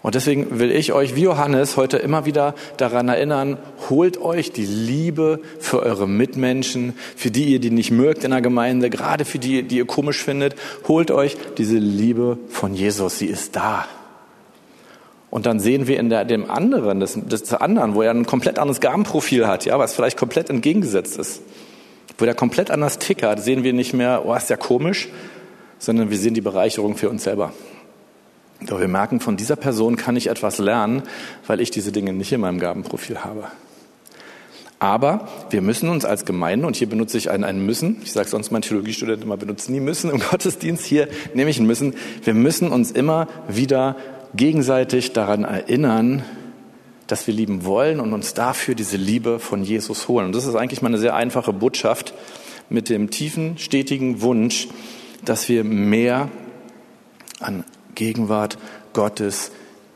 Und 0.02 0.14
deswegen 0.14 0.58
will 0.58 0.70
ich 0.70 0.92
euch 0.92 1.16
wie 1.16 1.22
Johannes 1.22 1.76
heute 1.76 1.96
immer 1.96 2.24
wieder 2.24 2.54
daran 2.76 3.08
erinnern, 3.08 3.58
holt 3.90 4.20
euch 4.20 4.52
die 4.52 4.64
Liebe 4.64 5.40
für 5.58 5.82
eure 5.82 6.06
Mitmenschen, 6.06 6.96
für 7.16 7.30
die 7.30 7.46
ihr 7.46 7.58
die 7.58 7.70
nicht 7.70 7.90
mögt 7.90 8.22
in 8.22 8.30
der 8.30 8.40
Gemeinde, 8.40 8.90
gerade 8.90 9.24
für 9.24 9.38
die, 9.38 9.64
die 9.64 9.78
ihr 9.78 9.86
komisch 9.86 10.22
findet, 10.22 10.54
holt 10.86 11.10
euch 11.10 11.36
diese 11.58 11.78
Liebe 11.78 12.38
von 12.48 12.74
Jesus, 12.74 13.18
sie 13.18 13.26
ist 13.26 13.56
da. 13.56 13.86
Und 15.30 15.46
dann 15.46 15.60
sehen 15.60 15.86
wir 15.88 15.98
in 15.98 16.08
der, 16.08 16.24
dem 16.24 16.48
anderen, 16.48 17.00
des, 17.00 17.14
des 17.14 17.52
anderen, 17.52 17.94
wo 17.94 18.02
er 18.02 18.12
ein 18.12 18.24
komplett 18.24 18.58
anderes 18.58 18.80
Gabenprofil 18.80 19.46
hat, 19.46 19.64
ja, 19.64 19.78
was 19.78 19.94
vielleicht 19.94 20.16
komplett 20.16 20.48
entgegengesetzt 20.48 21.18
ist, 21.18 21.42
wo 22.16 22.24
der 22.24 22.34
komplett 22.34 22.70
anders 22.70 22.98
tickert, 22.98 23.40
sehen 23.40 23.64
wir 23.64 23.72
nicht 23.72 23.94
mehr, 23.94 24.22
oh, 24.24 24.34
ist 24.34 24.48
ja 24.48 24.56
komisch, 24.56 25.08
sondern 25.78 26.08
wir 26.10 26.16
sehen 26.16 26.34
die 26.34 26.40
Bereicherung 26.40 26.96
für 26.96 27.10
uns 27.10 27.24
selber. 27.24 27.52
Doch 28.66 28.80
wir 28.80 28.88
merken, 28.88 29.20
von 29.20 29.36
dieser 29.36 29.56
Person 29.56 29.96
kann 29.96 30.16
ich 30.16 30.28
etwas 30.28 30.58
lernen, 30.58 31.02
weil 31.46 31.60
ich 31.60 31.70
diese 31.70 31.92
Dinge 31.92 32.12
nicht 32.12 32.32
in 32.32 32.40
meinem 32.40 32.58
Gabenprofil 32.58 33.24
habe. 33.24 33.44
Aber 34.80 35.28
wir 35.50 35.60
müssen 35.60 35.88
uns 35.88 36.04
als 36.04 36.24
Gemeinde, 36.24 36.66
und 36.66 36.76
hier 36.76 36.88
benutze 36.88 37.18
ich 37.18 37.30
ein, 37.30 37.42
ein 37.42 37.64
Müssen, 37.64 38.00
ich 38.02 38.12
sage 38.12 38.28
sonst 38.28 38.52
meinen 38.52 38.62
Theologiestudenten 38.62 39.24
immer, 39.24 39.36
benutze 39.36 39.72
nie 39.72 39.80
Müssen 39.80 40.10
im 40.10 40.20
Gottesdienst, 40.30 40.84
hier 40.84 41.08
nehme 41.34 41.50
ich 41.50 41.58
ein 41.58 41.66
Müssen, 41.66 41.94
wir 42.22 42.34
müssen 42.34 42.70
uns 42.70 42.90
immer 42.92 43.26
wieder 43.48 43.96
gegenseitig 44.34 45.12
daran 45.12 45.44
erinnern, 45.44 46.24
dass 47.08 47.26
wir 47.26 47.34
lieben 47.34 47.64
wollen 47.64 48.00
und 48.00 48.12
uns 48.12 48.34
dafür 48.34 48.74
diese 48.74 48.98
Liebe 48.98 49.38
von 49.38 49.64
Jesus 49.64 50.08
holen. 50.08 50.26
Und 50.26 50.36
das 50.36 50.46
ist 50.46 50.54
eigentlich 50.54 50.82
mal 50.82 50.88
eine 50.88 50.98
sehr 50.98 51.14
einfache 51.14 51.52
Botschaft 51.52 52.12
mit 52.68 52.88
dem 52.88 53.10
tiefen, 53.10 53.56
stetigen 53.56 54.20
Wunsch, 54.20 54.68
dass 55.24 55.48
wir 55.48 55.64
mehr 55.64 56.28
an 57.40 57.64
Gegenwart 57.98 58.58
Gottes 58.92 59.50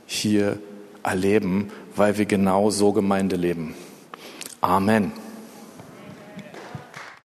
hier 0.07 0.59
erleben, 1.05 1.71
weil 1.95 2.19
wir 2.19 2.27
genau 2.27 2.71
so 2.71 2.93
Gemeinde 2.93 3.37
leben. 3.37 3.75
Amen. 4.61 5.13